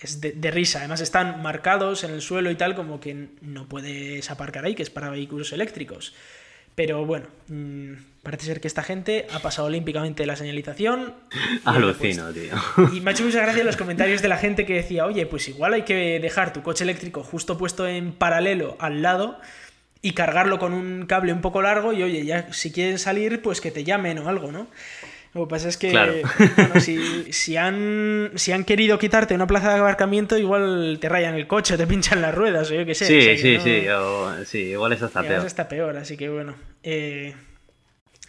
[0.00, 0.78] es de, risa.
[0.78, 4.82] Además están marcados en el suelo y tal como que no puedes aparcar ahí, que
[4.82, 6.14] es para vehículos eléctricos.
[6.82, 11.12] Pero bueno, mm, parece ser que esta gente ha pasado olímpicamente la señalización.
[11.66, 12.54] Alucino, tío.
[12.90, 15.46] Y me ha hecho mucha gracia los comentarios de la gente que decía, oye, pues
[15.48, 19.38] igual hay que dejar tu coche eléctrico justo puesto en paralelo al lado
[20.00, 23.60] y cargarlo con un cable un poco largo y oye, ya si quieren salir, pues
[23.60, 24.66] que te llamen o algo, ¿no?
[25.32, 26.14] Lo que pasa es que Claro.
[26.56, 26.98] bueno, si,
[27.32, 31.76] si han, si han querido quitarte una plaza de aparcamiento, igual te rayan el coche,
[31.76, 33.06] te pinchan las ruedas, o yo qué sé.
[33.06, 35.46] Sí, o sea que sí, no- sí, o- sí, igual eso está peor.
[35.46, 36.56] está peor, así que bueno.
[36.82, 37.34] eh,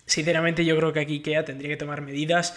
[0.06, 2.56] sinceramente, yo creo que aquí IKEA tendría que tomar medidas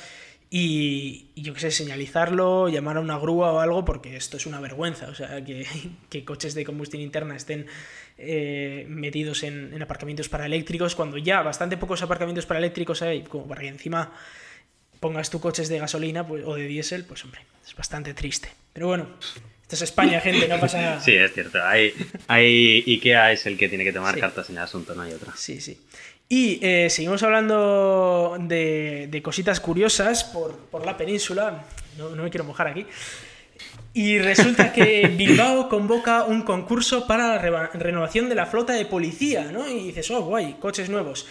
[0.51, 4.47] y, y yo qué sé, señalizarlo, llamar a una grúa o algo, porque esto es
[4.47, 5.07] una vergüenza.
[5.09, 5.67] O sea, que,
[6.11, 7.67] que coches de combustión interna estén
[8.19, 13.23] eh, metidos en, en aparcamientos para eléctricos, cuando ya bastante pocos aparcamientos para eléctricos hay,
[13.23, 14.13] como para que encima
[15.01, 18.49] pongas tu coches de gasolina pues, o de diésel, pues hombre, es bastante triste.
[18.73, 19.09] Pero bueno,
[19.63, 21.01] esto es España, gente, no pasa nada.
[21.01, 21.59] Sí, es cierto.
[21.65, 21.93] Hay,
[22.27, 24.21] hay IKEA es el que tiene que tomar Sí.
[24.21, 25.33] cartas en el asunto, no hay otra.
[25.37, 25.79] Sí, sí.
[26.29, 31.65] Y eh, seguimos hablando de, de cositas curiosas por, por la península.
[31.99, 32.87] No, no me quiero mojar aquí.
[33.97, 39.53] Y resulta que Bilbao convoca un concurso para la renovación de la flota de policía,
[39.53, 39.69] ¿no?
[39.69, 41.29] Y dices, oh, guay, coches nuevos.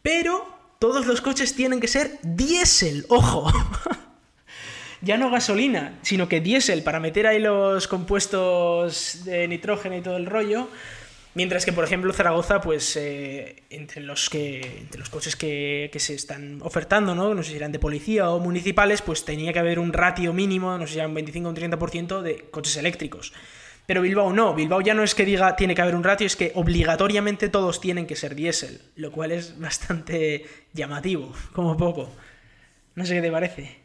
[0.00, 0.46] Pero
[0.78, 3.52] todos los coches tienen que ser diésel, ojo.
[5.02, 10.16] ya no gasolina, sino que diésel para meter ahí los compuestos de nitrógeno y todo
[10.16, 10.68] el rollo.
[11.34, 16.00] Mientras que, por ejemplo, Zaragoza, pues eh, entre, los que, entre los coches que, que
[16.00, 17.34] se están ofertando, ¿no?
[17.34, 20.76] no sé si eran de policía o municipales, pues tenía que haber un ratio mínimo,
[20.76, 23.32] no sé si era un 25 o un 30% de coches eléctricos.
[23.86, 26.36] Pero Bilbao no, Bilbao ya no es que diga tiene que haber un ratio, es
[26.36, 32.10] que obligatoriamente todos tienen que ser diésel, lo cual es bastante llamativo, como poco.
[32.94, 33.79] No sé qué te parece.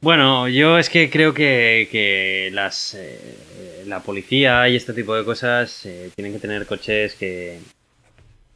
[0.00, 5.24] Bueno, yo es que creo que, que las, eh, la policía y este tipo de
[5.24, 7.58] cosas eh, tienen que tener coches que,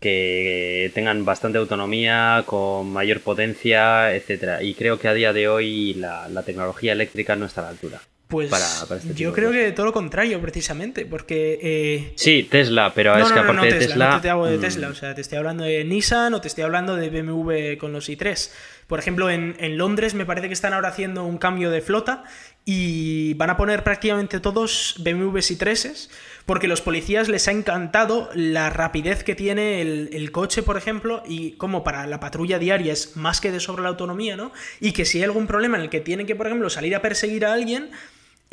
[0.00, 4.62] que tengan bastante autonomía, con mayor potencia, etcétera.
[4.62, 7.70] Y creo que a día de hoy la, la tecnología eléctrica no está a la
[7.70, 8.00] altura.
[8.30, 9.62] Pues para- para este yo de creo cosas.
[9.64, 11.58] que todo lo contrario, precisamente, porque...
[11.60, 14.10] eh, Sí, Tesla, pero es no, que no, no, aparte de Tesla, Tesla.
[14.14, 16.48] no te hablo de mm, Tesla, o sea, te estoy hablando de Nissan o te
[16.48, 18.50] estoy hablando de BMW con los i3.
[18.86, 22.24] Por ejemplo, en, en Londres me parece que están ahora haciendo un cambio de flota
[22.64, 26.08] y van a poner prácticamente todos BMWs y 3s
[26.46, 31.22] porque los policías les ha encantado la rapidez que tiene el, el coche, por ejemplo,
[31.26, 34.52] y como para la patrulla diaria es más que de sobre la autonomía, ¿no?
[34.80, 37.02] Y que si hay algún problema en el que tienen que, por ejemplo, salir a
[37.02, 37.90] perseguir a alguien,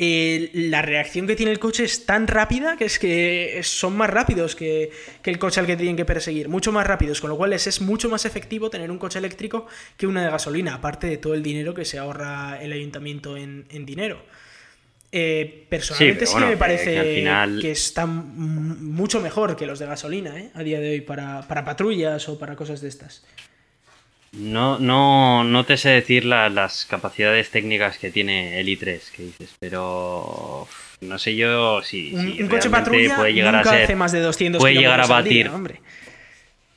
[0.00, 4.08] eh, la reacción que tiene el coche es tan rápida que es que son más
[4.08, 4.90] rápidos que,
[5.22, 7.66] que el coche al que tienen que perseguir, mucho más rápidos, con lo cual les
[7.66, 11.34] es mucho más efectivo tener un coche eléctrico que una de gasolina, aparte de todo
[11.34, 14.22] el dinero que se ahorra el ayuntamiento en, en dinero.
[15.10, 17.62] Eh, personalmente Sí, que me bueno, parece que- que final-
[18.80, 20.50] mucho mejor que los de gasolina ¿eh?
[20.54, 23.24] a día de hoy para, para patrullas o para cosas de estas.
[24.32, 29.22] No, no, no te sé decir la- las capacidades técnicas que tiene el i3 que
[29.22, 30.68] dices, pero
[31.00, 33.82] no sé yo si, Un, si un coche realmente patrulla puede llegar nunca a ser
[33.84, 35.48] hace más de 200 puede llegar a al día, batir.
[35.48, 35.80] hombre.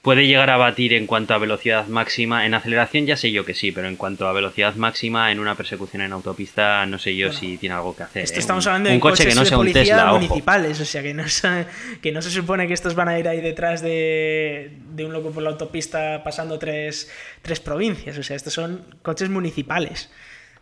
[0.01, 3.53] Puede llegar a batir en cuanto a velocidad máxima en aceleración ya sé yo que
[3.53, 7.27] sí, pero en cuanto a velocidad máxima en una persecución en autopista no sé yo
[7.27, 8.23] Bueno, si tiene algo que hacer.
[8.23, 8.39] Esto ¿eh?
[8.39, 9.67] estamos Un- hablando un de coche que coches no sea un
[10.09, 10.19] ojo.
[10.19, 11.65] municipales, o sea que no, se,
[12.01, 15.29] que no se supone que estos van a ir ahí detrás de, de un loco
[15.31, 17.11] por la autopista pasando tres,
[17.43, 20.09] tres provincias, o sea, estos son coches municipales,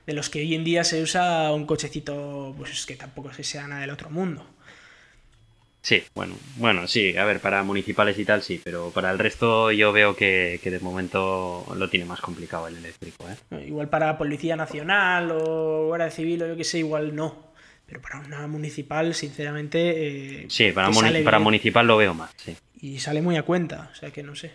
[0.05, 3.67] de los que hoy en día se usa un cochecito pues que tampoco que sea
[3.67, 4.45] nada del otro mundo.
[5.89, 9.71] Sí, bueno, bueno, sí, a ver, para municipales y tal sí, pero para el resto
[9.71, 13.65] yo veo que, que de momento lo tiene más complicado el eléctrico, ¿eh?
[13.65, 17.49] Igual para Policía Nacional o Guardia Civil o yo que sé, igual no.
[17.87, 20.43] Pero para una municipal, sinceramente...
[20.43, 22.55] eh, Sí, para, muni- para municipal lo veo más, sí.
[22.81, 24.51] Y sale muy a cuenta, o sea que no sé.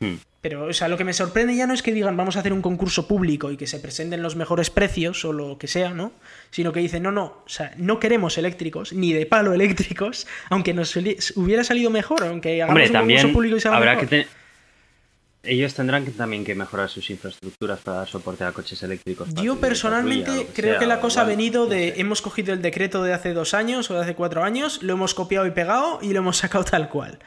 [0.00, 0.14] Hmm.
[0.44, 2.52] Pero, o sea, lo que me sorprende ya no es que digan vamos a hacer
[2.52, 6.12] un concurso público y que se presenten los mejores precios o lo que sea, ¿no?
[6.50, 10.74] Sino que dicen, no, no, o sea, no queremos eléctricos, ni de palo eléctricos, aunque
[10.74, 14.08] nos hubiera salido mejor, aunque hagamos Hombre, un también concurso público y salga habrá mejor.
[14.10, 14.26] que.
[15.44, 19.32] Ellos tendrán que también que mejorar sus infraestructuras para dar soporte a coches eléctricos.
[19.34, 22.00] Yo personalmente creo sea, que la cosa ha venido no de sé.
[22.00, 25.14] hemos cogido el decreto de hace dos años o de hace cuatro años, lo hemos
[25.14, 27.18] copiado y pegado y lo hemos sacado tal cual.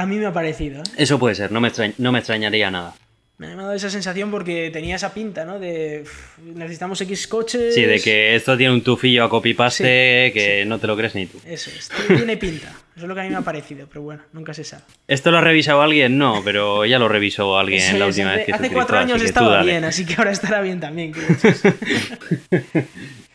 [0.00, 0.84] A mí me ha parecido, ¿eh?
[0.96, 2.94] Eso puede ser, no me, extrañ- no me extrañaría nada.
[3.36, 5.58] Me ha dado esa sensación porque tenía esa pinta, ¿no?
[5.58, 7.74] De "Uf, necesitamos X coches.
[7.74, 11.14] Sí, de que esto tiene un tufillo a copy-paste Sí, que no te lo crees
[11.14, 11.38] ni tú.
[11.46, 12.68] Eso es, tiene pinta.
[12.96, 14.84] Eso es lo que a mí me ha parecido, pero bueno, nunca se sabe.
[15.06, 16.16] ¿Esto lo ha revisado alguien?
[16.16, 19.84] No, pero ya lo revisó alguien la última vez que hace cuatro años estaba bien,
[19.84, 21.12] así que ahora estará bien también.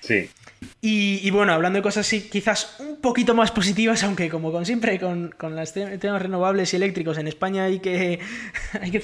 [0.01, 0.29] Sí.
[0.81, 4.65] Y, y bueno, hablando de cosas así, quizás un poquito más positivas, aunque como con
[4.65, 8.19] siempre con, con los te- temas renovables y eléctricos en España hay que,
[8.81, 9.03] hay que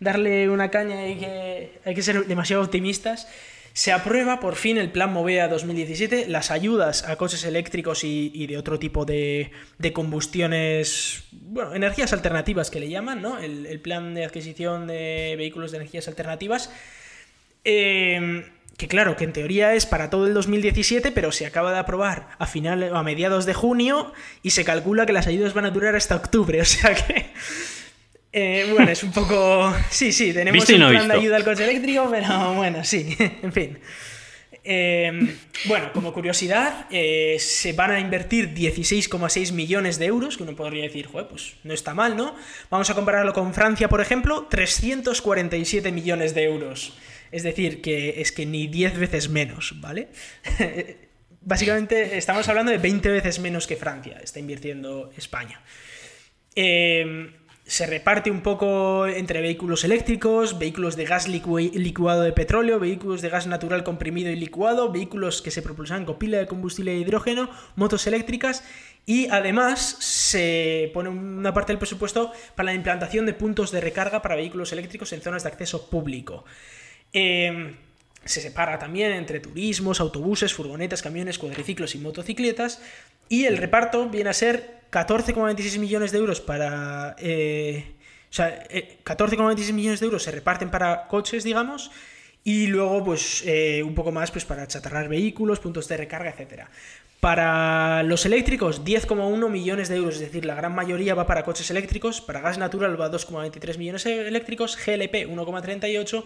[0.00, 3.28] darle una caña, hay que, hay que ser demasiado optimistas.
[3.74, 8.58] Se aprueba por fin el Plan Movea 2017, las ayudas a coches eléctricos y, de
[8.58, 9.50] otro tipo de,
[9.94, 13.38] combustiones, bueno, energías alternativas que le llaman, ¿no?
[13.38, 16.70] El, plan de adquisición de vehículos de energías alternativas.
[17.64, 18.44] Em,
[18.82, 22.30] que claro, que en teoría es para todo el 2017, pero se acaba de aprobar
[22.40, 24.12] a final a mediados de junio
[24.42, 27.30] y se calcula que las ayudas van a durar hasta octubre, o sea que
[28.32, 29.72] eh, bueno, es un poco.
[29.88, 33.78] Sí, sí, tenemos un plan de ayuda al coche eléctrico, pero bueno, sí, en fin.
[34.64, 40.56] Em, bueno, como curiosidad, eh, se van a invertir 16,6 millones de euros, que uno
[40.56, 42.34] podría decir, Joder, pues no está mal, ¿no?
[42.68, 46.94] Vamos a compararlo con Francia, por ejemplo, 347 millones de euros.
[47.32, 50.08] Es decir, que es que ni 10 veces menos, ¿vale?
[51.40, 55.60] Básicamente estamos hablando de 20 veces menos que Francia, está invirtiendo España.
[56.54, 57.32] Eh,
[57.64, 63.28] se reparte un poco entre vehículos eléctricos, vehículos de gas licuado de petróleo, vehículos de
[63.28, 67.48] gas natural comprimido y licuado, vehículos que se propulsan con pila de combustible de hidrógeno,
[67.76, 68.64] motos eléctricas
[69.06, 74.22] y además se pone una parte del presupuesto para la implantación de puntos de recarga
[74.22, 76.44] para vehículos eléctricos en zonas de acceso público.
[77.12, 77.76] Em,
[78.24, 82.80] se separa también entre turismos, autobuses, furgonetas, camiones, cuadriciclos y motocicletas.
[83.28, 87.16] Y el reparto viene a ser 14,26 millones de euros para...
[87.18, 87.96] Eh,
[88.30, 91.90] o sea, 14,26 eh, millones de euros se reparten para coches, digamos,
[92.44, 96.64] y luego, pues, eh, un poco más pues, para chatarrar vehículos, puntos de recarga, etc.
[97.22, 101.70] Para los eléctricos, 10,1 millones de euros, es decir, la gran mayoría va para coches
[101.70, 106.24] eléctricos, para gas natural va 2,23 millones eléctricos, GLP 1,38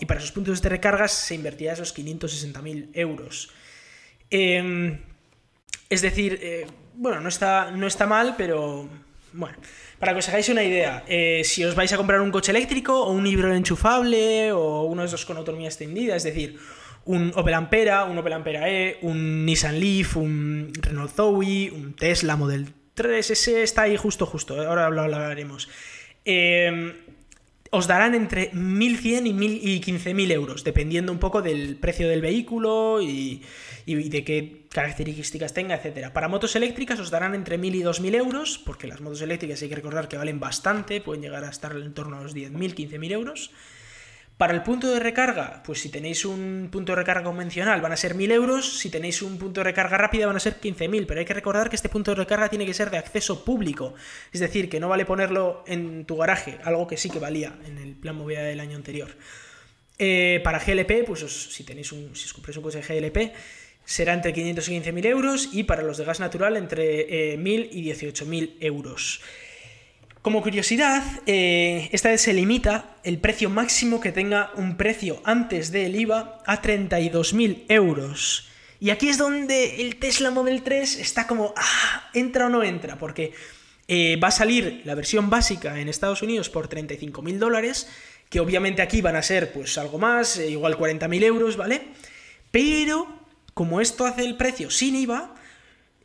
[0.00, 3.50] y para esos puntos de recargas se invertía esos 560.000 euros.
[4.30, 4.98] Em,
[5.90, 8.88] es decir, eh, bueno, no está, no está mal, pero
[9.34, 9.58] bueno.
[9.98, 13.04] Para que os hagáis una idea, eh, si os vais a comprar un coche eléctrico
[13.04, 16.58] o un híbrido enchufable o uno de esos con autonomía extendida, es decir,
[17.08, 22.36] un Opel Ampera, un Opel Ampera E, un Nissan Leaf, un Renault Zoe, un Tesla
[22.36, 25.70] Model 3, ese está ahí justo, justo, ahora lo hablaremos.
[26.26, 26.92] Eh,
[27.70, 33.42] os darán entre 1.100 y, 15.000 euros, dependiendo un poco del precio del vehículo y,
[33.86, 36.10] de qué características tenga, etc.
[36.12, 39.70] Para motos eléctricas os darán entre 1.000 y 2.000 euros, porque las motos eléctricas hay
[39.70, 43.12] que recordar que valen bastante, pueden llegar a estar en torno a los 10.000, 15.000
[43.12, 43.50] euros.
[44.38, 47.96] Para el punto de recarga, pues si tenéis un punto de recarga convencional van a
[47.96, 51.18] ser 1000 euros, si tenéis un punto de recarga rápida van a ser 15.000, pero
[51.18, 53.94] hay que recordar que este punto de recarga tiene que ser de acceso público,
[54.32, 57.78] es decir, que no vale ponerlo en tu garaje, algo que sí que valía en
[57.78, 59.10] el plan movilidad del año anterior.
[59.98, 63.34] Eh, para GLP, pues si tenéis un, si os compráis un coche GLP,
[63.84, 67.68] será entre 500 y 15.000 euros y para los de gas natural entre 1.000 eh,
[67.72, 69.20] y 18.000 euros.
[70.22, 75.70] Como curiosidad, eh, esta vez se limita el precio máximo que tenga un precio antes
[75.70, 78.48] del IVA a 32.000 euros.
[78.80, 82.98] Y aquí es donde el Tesla Model 3 está como, ah, entra o no entra,
[82.98, 83.32] porque
[83.86, 87.88] eh, va a salir la versión básica en Estados Unidos por 35.000 dólares,
[88.28, 91.88] que obviamente aquí van a ser pues algo más, eh, igual 40.000 euros, ¿vale?
[92.50, 93.06] Pero
[93.54, 95.34] como esto hace el precio sin IVA,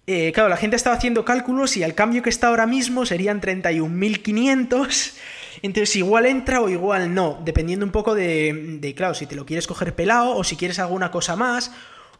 [0.05, 3.41] eh, claro, la gente estaba haciendo cálculos y al cambio que está ahora mismo serían
[3.41, 5.13] 31.500.
[5.61, 9.45] Entonces igual entra o igual no, dependiendo un poco de, de, claro, si te lo
[9.45, 11.71] quieres coger pelado o si quieres alguna cosa más.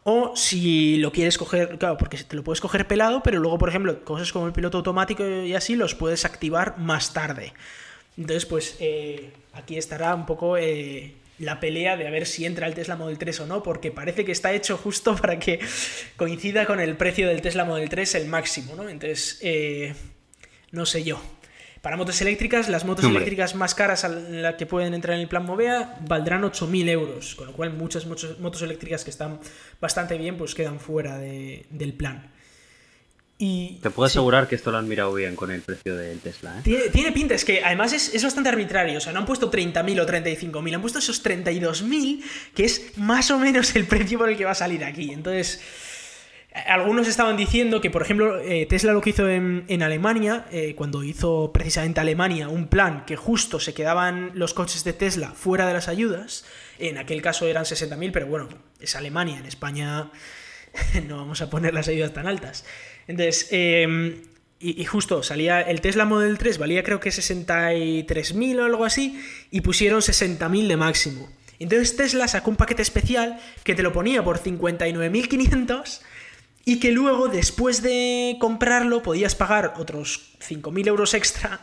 [0.06, 3.70] O si lo quieres coger, claro, porque te lo puedes coger pelado, pero luego, por
[3.70, 7.54] ejemplo, cosas como el piloto automático y así los puedes activar más tarde.
[8.18, 12.66] Entonces, pues eh, aquí estará un poco eh, la pelea de a ver si entra
[12.66, 15.60] el Tesla Model 3 o no, porque parece que está hecho justo para que
[16.16, 18.88] coincida con el precio del Tesla Model 3 el máximo, ¿no?
[18.88, 19.94] Entonces, eh,
[20.70, 21.20] no sé yo.
[21.82, 25.28] Para motos eléctricas, las motos eléctricas más caras a las que pueden entrar en el
[25.28, 29.38] plan Movea valdrán 8.000 euros, con lo cual muchas, muchas motos eléctricas que están
[29.82, 32.32] bastante bien pues quedan fuera del plan.
[33.36, 36.62] Te puedo asegurar que esto lo han mirado bien con el precio del Tesla.
[36.64, 36.90] ¿eh?
[36.92, 38.98] Tiene, pinta, es que además es, bastante arbitrario.
[38.98, 42.22] O sea, no han puesto 30.000 o 35.000, han puesto esos 32.000,
[42.54, 45.12] que es más o menos el precio por el que va a salir aquí.
[45.12, 45.60] Entonces,
[46.66, 51.02] algunos estaban diciendo que, por ejemplo, eh, Tesla lo que hizo en, Alemania, eh, cuando
[51.02, 55.72] hizo precisamente Alemania un plan que justo se quedaban los coches de Tesla fuera de
[55.72, 56.44] las ayudas,
[56.78, 60.12] en aquel caso eran 60.000, pero bueno, es Alemania, en España
[61.08, 62.64] no vamos a poner las ayudas tan altas.
[63.06, 64.22] Entonces, em,
[64.60, 69.60] y, justo salía el Tesla Model 3, valía creo que 63.000 o algo así, y
[69.60, 71.28] pusieron 60.000 de máximo.
[71.58, 76.00] Entonces Tesla sacó un paquete especial que te lo ponía por 59.500
[76.64, 81.60] y que luego, después de comprarlo, podías pagar otros 5.000 euros extra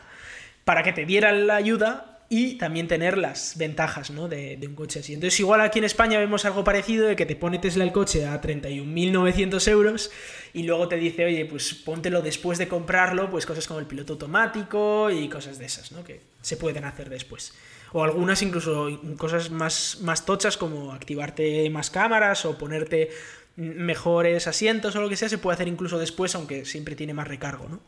[0.64, 4.30] para que te dieran la ayuda y también tener las ventajas ¿no?
[4.30, 5.14] de, un coche así.
[5.14, 8.26] Entonces, igual aquí en España vemos algo parecido de que te pone Tesla el coche
[8.26, 10.12] a 31.900 euros
[10.54, 14.14] y luego te dice, oye, pues póntelo después de comprarlo, pues cosas como el piloto
[14.14, 16.06] automático y cosas de esas, ¿no?
[16.06, 17.54] Que se pueden hacer después.
[17.92, 23.10] O algunas incluso cosas más, más tochas como activarte más cámaras o ponerte
[23.58, 27.28] mejores asientos o lo que sea, se puede hacer incluso después, aunque siempre tiene más
[27.28, 27.82] recargo, ¿no?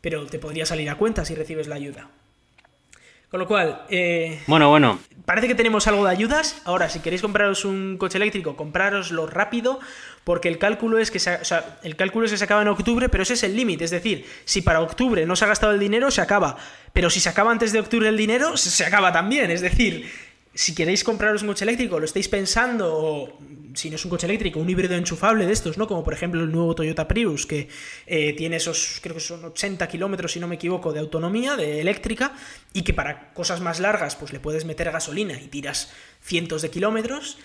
[0.00, 2.08] Pero te podría salir a cuenta si recibes la ayuda.
[3.34, 5.00] Con lo cual, eh, bueno, bueno.
[5.24, 6.62] Parece que tenemos algo de ayudas.
[6.64, 9.80] Ahora, si queréis compraros un coche eléctrico, comprároslo rápido,
[10.22, 12.68] porque el cálculo es que se, o sea, el cálculo es que se acaba en
[12.68, 13.86] octubre, pero ese es el límite.
[13.86, 16.56] Es decir, si para octubre no se ha gastado el dinero, se acaba.
[16.92, 19.50] Pero si se acaba antes de octubre el dinero, se acaba también.
[19.50, 20.08] Es decir,
[20.54, 23.38] si queréis compraros un coche eléctrico, lo estáis pensando, o
[23.74, 25.88] si no es un coche eléctrico, un híbrido enchufable de estos, ¿no?
[25.88, 27.68] Como por ejemplo el nuevo Toyota Prius, que
[28.06, 31.80] eh, tiene esos, creo que son 80 kilómetros, si no me equivoco, de autonomía, de
[31.80, 32.34] eléctrica,
[32.72, 35.92] y que para cosas más largas, pues le puedes meter gasolina y tiras
[36.22, 37.38] cientos de kilómetros.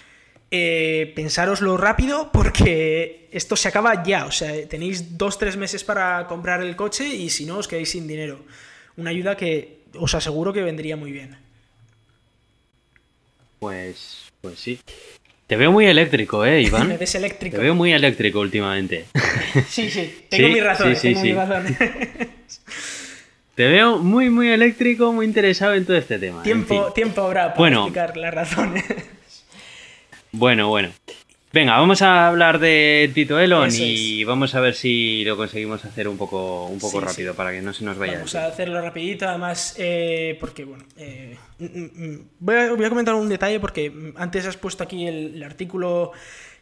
[0.52, 6.26] Eh, pensároslo rápido porque esto se acaba ya, o sea, tenéis dos, tres meses para
[6.26, 8.46] comprar el coche y si no os quedáis sin dinero.
[8.98, 11.49] Una ayuda que os aseguro que vendría muy bien.
[13.60, 14.80] Pues, pues sí.
[15.48, 16.92] Te veo muy eléctrico, ¿eh, Iván?
[16.94, 17.58] Eres eléctrico.
[17.58, 19.06] Te veo muy eléctrico últimamente.
[19.68, 21.76] Sí, sí, tengo mi razón, tengo mi razón.
[23.56, 26.44] Te veo muy, muy eléctrico, muy interesado en todo este tema.
[26.44, 28.86] Tiempo, tiempo habrá para explicar las razones.
[30.32, 30.92] Bueno, bueno.
[31.52, 36.08] Venga, vamos a hablar de Tito Elon y vamos a ver si lo conseguimos hacer
[36.08, 38.14] un poco, un poco rápido para que no se nos vaya.
[38.14, 42.86] Vamos a hacerlo rapidito, además, eh, porque bueno, eh, mm, mm, mm, voy, a, voy,
[42.86, 46.12] a, comentar un detalle porque antes has puesto aquí el, artículo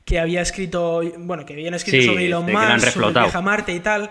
[0.05, 4.09] que había escrito, bueno, que habían escrito sobre Elon Musk, sobre Marte y tal.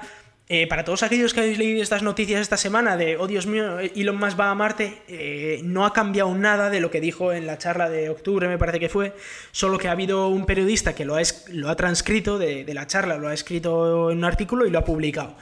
[0.49, 3.81] Eh, para todos aquellos que habéis leído estas noticias esta semana de, oh Dios mío,
[3.81, 7.49] Elon Musk va a Marte, eh, no ha cambiado nada de lo que dijo en
[7.49, 9.13] la charla de octubre, me parece que fue,
[9.51, 13.17] solo que ha habido un periodista que lo ha, lo ha transcrito de, la charla,
[13.17, 15.35] lo ha escrito en un artículo y lo ha publicado.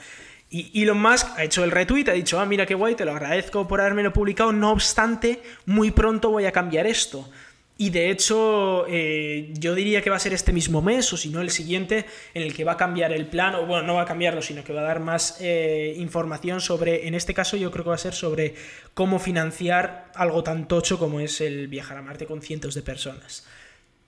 [0.49, 3.11] Y Elon Musk ha hecho el retweet, ha dicho, ah, mira qué guay, te lo
[3.11, 7.29] agradezco por haberme lo publicado, no obstante, muy pronto voy a cambiar esto.
[7.77, 11.27] Y de hecho, eh, yo diría que va a ser este mismo mes, o si
[11.27, 14.03] no el siguiente, en el que va a cambiar el plan, o bueno, no va
[14.03, 17.71] a cambiarlo, sino que va a dar más eh, información sobre, en este caso yo
[17.71, 18.55] creo que va a ser sobre
[18.93, 23.45] cómo financiar algo tan tocho como es el viajar a Marte con cientos de personas.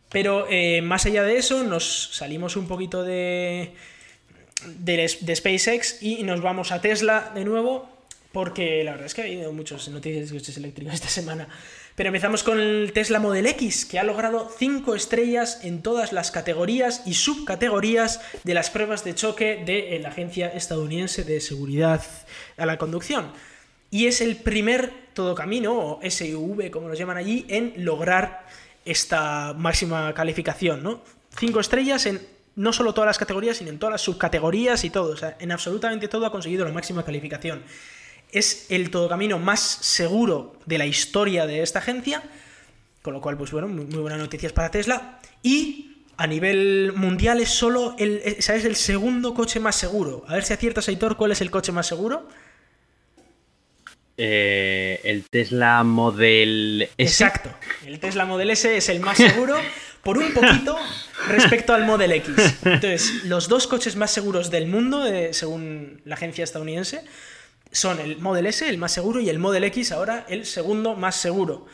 [0.09, 3.74] Pero eh, más allá de eso, nos salimos un poquito de,
[4.65, 7.89] de, SpaceX y nos vamos a Tesla de nuevo,
[8.32, 11.49] porque la verdad es que ha habido muchas noticias de coches eléctricos esta semana.
[11.97, 16.29] Pero empezamos con el Tesla Model X, que ha logrado 5 estrellas en todas las
[16.29, 22.03] categorías y subcategorías de las pruebas de choque de la Agencia Estadounidense de Seguridad
[22.55, 23.31] a la Conducción.
[23.89, 28.45] Y es el primer todo camino, o SUV como lo llaman allí, en lograr
[28.85, 31.01] esta máxima calificación, ¿no?
[31.35, 32.21] 5 estrellas en
[32.55, 35.15] no solo todas las categorías, sino en todas las subcategorías y todo.
[35.39, 37.63] En absolutamente todo ha conseguido la máxima calificación
[38.32, 42.23] es el todocamino más seguro de la historia de esta agencia,
[43.01, 45.19] con lo cual, pues bueno, muy, buenas noticias para Tesla.
[45.43, 50.25] Y a nivel mundial es solo el, es el segundo coche más seguro.
[50.28, 52.28] A ver si aciertas, Aitor, ¿cuál es el coche más seguro?
[54.19, 57.23] Eh, el Tesla Model S.
[57.23, 57.51] Exacto,
[57.86, 59.55] el Tesla Model S es el más seguro
[60.01, 60.75] por un poquito
[61.28, 62.34] respecto al Model X.
[62.65, 67.03] Entonces, los dos coches más seguros del mundo, eh, según la agencia estadounidense,
[67.78, 71.15] son el Model S, el más seguro, y el Model X ahora el segundo más
[71.15, 71.67] seguro.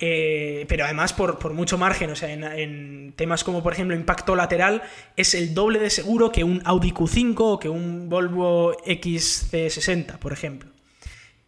[0.00, 4.82] Eh, pero además por, mucho margen, o sea, en, temas como por ejemplo impacto lateral
[5.16, 10.32] es el doble de seguro que un Audi Q5 o que un Volvo XC60, por
[10.32, 10.70] ejemplo.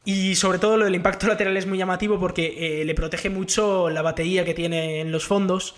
[0.05, 3.91] Y sobre todo lo del impacto lateral es muy llamativo porque eh, le protege mucho
[3.91, 5.75] la batería que tiene en los fondos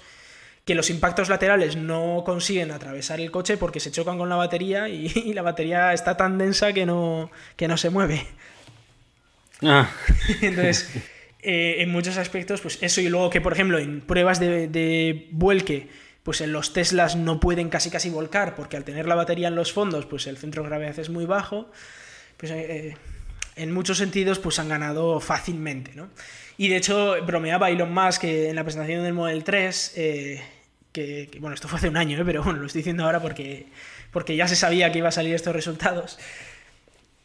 [0.69, 4.87] que los impactos laterales no consiguen atravesar el coche porque se chocan con la batería
[4.91, 8.27] y, la batería está tan densa que no, que no se mueve.
[9.63, 9.91] Ah.
[10.43, 10.91] Entonces,
[11.41, 15.29] eh, en muchos aspectos, pues eso y luego que, por ejemplo, en pruebas de, de,
[15.31, 15.89] vuelque,
[16.23, 19.55] pues en los Teslas no pueden casi casi volcar porque al tener la batería en
[19.55, 21.71] los fondos, pues el centro de gravedad es muy bajo.
[22.37, 22.95] Pues eh,
[23.57, 26.11] en muchos sentidos, pues han ganado fácilmente, ¿no?
[26.59, 29.93] Y de hecho, bromeaba Elon Musk que en la presentación del Model 3
[31.31, 32.25] que, bueno, esto fue hace un año, ¿eh?
[32.25, 33.67] pero bueno, lo estoy diciendo ahora porque,
[34.11, 36.19] porque ya se sabía que iba a salir estos resultados.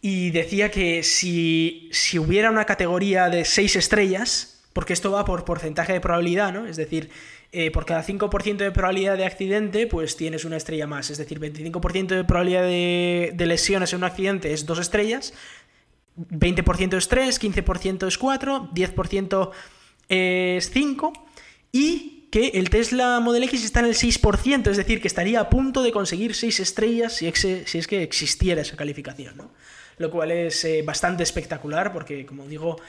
[0.02, 5.46] Y decía que si, si hubiera una categoría de 6 estrellas, porque esto va por
[5.46, 6.66] porcentaje de probabilidad, ¿no?
[6.66, 7.10] Es decir,
[7.52, 11.10] eh, por cada 5% de probabilidad de accidente, pues tienes una estrella más.
[11.10, 15.34] Es decir, 25% de probabilidad de, de, lesiones en un accidente es dos estrellas,
[16.18, 19.52] 20% es 3, 15% es 4, 10%
[20.10, 21.14] es 5
[21.72, 25.52] y que el Tesla Model X está en el 6%, es decir, que estaría a
[25.52, 29.52] punto de conseguir 6 estrellas si, es que existiera esa calificación, ¿no?
[30.00, 32.82] Lo cual es eh, bastante espectacular porque, como digo,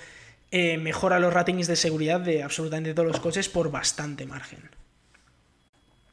[0.50, 4.60] eh, mejora los ratings de seguridad de absolutamente todos los coches por bastante margen.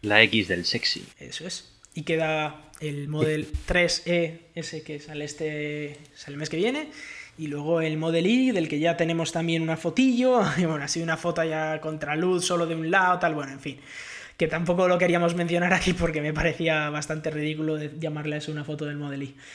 [0.02, 1.06] La X del sexy.
[1.18, 1.72] Eso es.
[1.94, 6.92] Y queda el Model 3E, ese que sale este sale el mes que viene,
[7.42, 11.02] y luego el Model Y, del que ya tenemos también una fotillo, y bueno, así
[11.02, 13.80] una foto ya contra luz, solo de un lado, tal, bueno, en fin.
[14.38, 18.64] Que tampoco lo queríamos mencionar aquí porque me parecía bastante ridículo de llamarle eso una
[18.64, 19.36] foto del Model Y.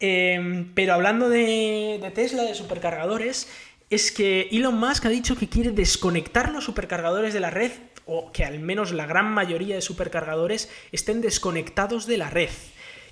[0.00, 3.48] Em, pero hablando de Tesla, de supercargadores,
[3.90, 7.70] es que Elon Musk ha dicho que quiere desconectar los supercargadores de la red
[8.04, 12.50] o que al menos la gran mayoría de supercargadores estén desconectados de la red.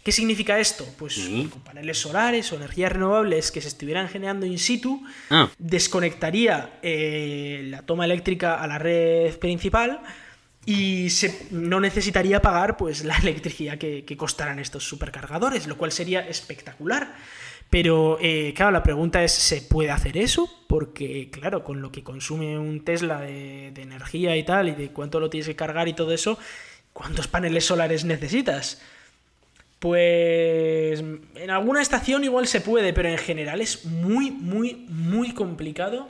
[0.03, 0.87] ¿Qué significa esto?
[0.99, 5.49] Pues con paneles solares o energías renovables que se estuvieran generando in situ, ah.
[5.59, 10.01] desconectaría eh, la toma eléctrica a la red principal
[10.67, 15.93] y se, no necesitaría pagar pues, la electricidad que, que costaran estos supercargadores, lo cual
[15.93, 17.15] sería espectacular.
[17.73, 20.47] Pero, eh, claro, la pregunta es, ¿se puede hacer eso?
[20.67, 25.21] Porque, claro, con lo que consume un Tesla de, energía y tal, y de cuánto
[25.21, 26.39] lo tienes que cargar y todo eso,
[26.93, 28.83] ¿cuántos paneles solares necesitas?
[29.83, 36.09] Pues en alguna estación igual se puede, pero en general es muy, muy, muy complicado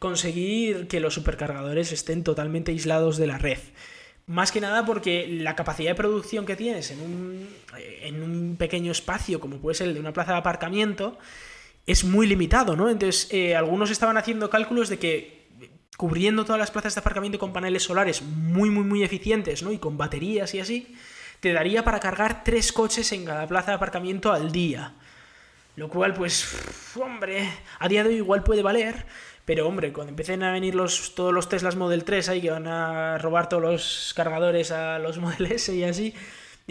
[0.00, 3.58] conseguir que los supercargadores estén totalmente aislados de la red.
[4.26, 7.48] Más que nada porque la capacidad de producción que tienes en un,
[8.00, 11.16] en un pequeño espacio, como puede ser el de una plaza de aparcamiento,
[11.86, 12.90] es muy limitado, ¿no?
[12.90, 15.46] Entonces, eh, algunos estaban haciendo cálculos de que
[15.96, 19.70] cubriendo todas las plazas de aparcamiento con paneles solares muy, muy, muy eficientes, ¿no?
[19.70, 20.96] Y con baterías y así,
[21.42, 24.92] te daría para cargar tres coches en cada plaza de aparcamiento al día.
[25.74, 26.56] Lo cual, pues,
[26.94, 27.48] hombre,
[27.80, 29.06] a día de hoy igual puede valer,
[29.44, 32.68] pero hombre, cuando empiecen a venir los, todos los Teslas Model 3 ahí que van
[32.68, 36.14] a robar todos los cargadores a los Model S y así,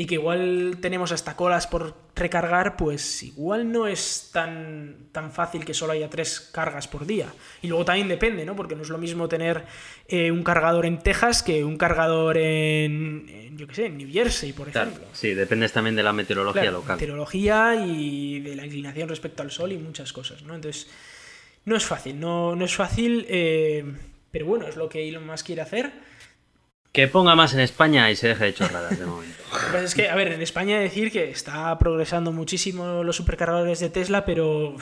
[0.02, 5.64] y que igual tenemos hasta colas por recargar, pues igual no es tan, tan fácil
[5.64, 7.28] que solo haya tres cargas por día.
[7.62, 8.56] Y luego también depende, ¿no?
[8.56, 9.64] Porque no es lo mismo tener
[10.08, 14.54] eh, un cargador en Texas que un cargador en, yo qué sé, en New Jersey,
[14.54, 15.06] por ejemplo.
[15.14, 16.96] Sí, depende también de la meteorología local.
[16.96, 20.56] Meteorología y de la inclinación respecto al sol y muchas cosas, ¿no?
[20.56, 20.90] Entonces
[21.66, 23.86] no es fácil, no, no es fácil, eh,
[24.32, 25.92] pero bueno, es lo que Elon Musk quiere hacer.
[26.92, 29.38] Que ponga más en España y se deje de chorradas de momento.
[29.84, 34.24] Es que, a ver, en España decir que está progresando muchísimo los supercargadores de Tesla,
[34.26, 34.76] pero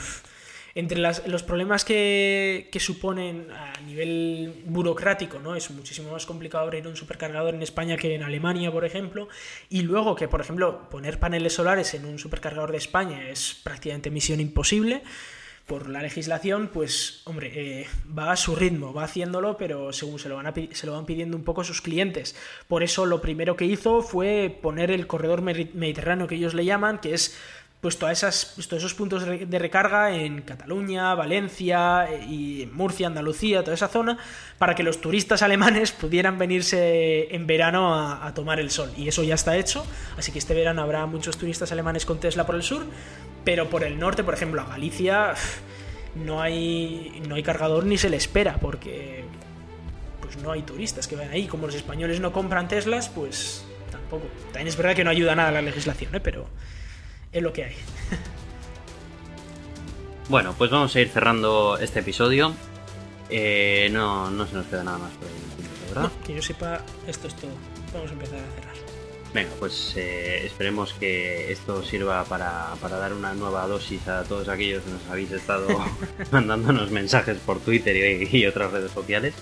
[0.74, 5.56] entre los problemas que, que, suponen a nivel burocrático, ¿no?
[5.56, 9.28] Es muchísimo más complicado abrir un supercargador en España que en Alemania, por ejemplo.
[9.68, 14.10] Y luego que, por ejemplo, poner paneles solares en un supercargador de España es prácticamente
[14.10, 15.02] misión imposible
[15.70, 17.86] por la legislación, pues, hombre, eh,
[18.18, 21.80] va a su ritmo, va haciéndolo, pero según se lo, van pidiendo un poco sus
[21.80, 22.34] clientes.
[22.66, 26.98] Por eso lo primero que hizo fue poner el corredor mediterráneo que ellos le llaman,
[26.98, 27.38] que es
[27.80, 33.06] pues todas esas, pues, todos esos puntos de recarga en Cataluña, Valencia eh, y Murcia,
[33.06, 34.18] Andalucía, toda esa zona,
[34.58, 38.90] para que los turistas alemanes pudieran venirse en verano a, tomar el sol.
[38.96, 39.86] Y eso ya está hecho,
[40.18, 42.84] así que este verano habrá muchos turistas alemanes con Tesla por el sur
[43.44, 45.34] pero por el norte, por ejemplo, a Galicia,
[46.14, 49.24] no hay, no hay cargador ni se le espera, porque
[50.20, 51.46] pues no hay turistas que vayan ahí.
[51.46, 54.26] Como los españoles no compran Teslas, pues tampoco.
[54.46, 56.20] También es verdad que no ayuda nada la legislación, ¿eh?
[56.20, 56.46] pero
[57.32, 57.74] es lo que hay.
[60.30, 62.54] Bueno, pues vamos a ir cerrando este episodio.
[63.30, 65.34] Eh, no, no se nos queda nada más por ahí,
[65.92, 66.12] ¿verdad?
[66.24, 67.50] que yo sepa, esto es todo.
[67.92, 68.69] Vamos a empezar a cerrar.
[69.32, 74.82] Venga, pues eh, esperemos que esto sirva para, dar una nueva dosis a todos aquellos
[74.82, 75.68] que nos habéis estado
[76.32, 79.34] mandándonos mensajes por Twitter y, otras redes sociales.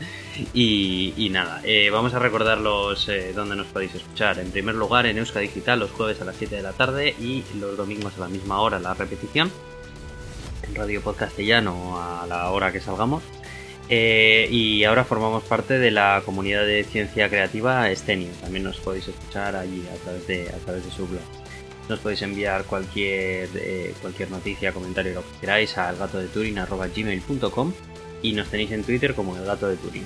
[0.52, 4.38] Y, nada, eh, vamos a recordarlos eh, donde nos podéis escuchar.
[4.38, 7.44] En primer lugar, en Euska Digital, los jueves a las 7 de la tarde y
[7.58, 9.50] los domingos a la misma hora, la repetición.
[10.64, 13.22] En Radio Podcastellano a la hora que salgamos.
[13.90, 18.28] Eh, y ahora formamos parte de la comunidad de ciencia creativa Estenio.
[18.40, 21.22] También nos podéis escuchar allí a través de, a través de su blog.
[21.88, 27.72] Nos podéis enviar cualquier, eh, cualquier noticia, comentario, lo que queráis a elgatodeturin.gmail.com
[28.22, 30.04] y nos tenéis en Twitter como El Gato de Turing.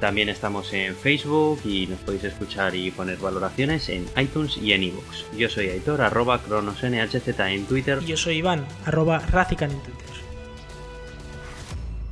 [0.00, 4.82] También estamos en Facebook y nos podéis escuchar y poner valoraciones en iTunes y en
[4.84, 5.36] iVoox.
[5.36, 7.98] Yo soy Aitor, arroba cronosnhz en Twitter.
[8.02, 10.11] Y yo soy Iván, arroba Razican en Twitter.